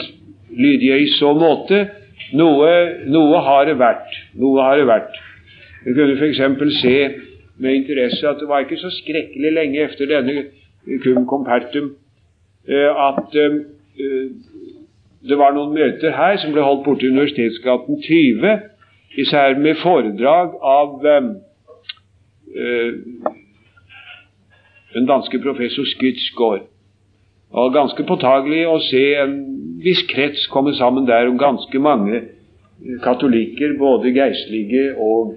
lydige 0.51 0.99
i 0.99 1.07
så 1.15 1.33
måte. 1.35 1.87
Noe, 2.37 2.71
noe 3.07 3.41
har 3.47 3.69
det 3.69 3.77
vært. 3.79 4.17
Noe 4.41 4.65
har 4.67 4.81
det 4.81 4.87
vært. 4.89 5.17
Vi 5.85 5.95
kunne 5.95 6.19
f.eks. 6.19 6.41
se 6.81 6.97
med 7.59 7.75
interesse 7.75 8.29
at 8.29 8.41
det 8.41 8.49
var 8.49 8.59
ikke 8.63 8.77
så 8.81 8.91
skrekkelig 8.91 9.53
lenge 9.53 9.83
etter 9.85 10.07
denne 10.11 10.45
cum 11.03 11.27
compertum 11.27 11.93
eh, 12.69 12.91
at 13.09 13.37
eh, 13.39 13.59
det 15.29 15.39
var 15.39 15.55
noen 15.55 15.75
møter 15.75 16.15
her 16.17 16.39
som 16.43 16.55
ble 16.55 16.65
holdt 16.67 16.85
borte 16.87 17.07
i 17.07 17.11
Universitetsgaten 17.13 18.01
20, 18.03 18.55
især 19.23 19.59
med 19.59 19.79
foredrag 19.83 20.57
av 20.63 21.07
eh, 21.07 21.29
den 24.95 25.07
danske 25.09 25.39
professor 25.43 25.87
Skytsgaard. 25.89 26.67
Og 27.53 27.75
ganske 27.75 28.05
påtagelig 28.09 28.65
å 28.67 28.79
se 28.87 29.05
en 29.21 29.37
viss 29.85 30.03
krets 30.11 30.47
komme 30.53 30.75
sammen 30.79 31.07
der 31.07 31.29
om 31.29 31.39
ganske 31.39 31.79
mange 31.79 32.23
katolikker, 33.05 33.77
både 33.79 34.15
geistlige 34.17 34.93
og 34.97 35.37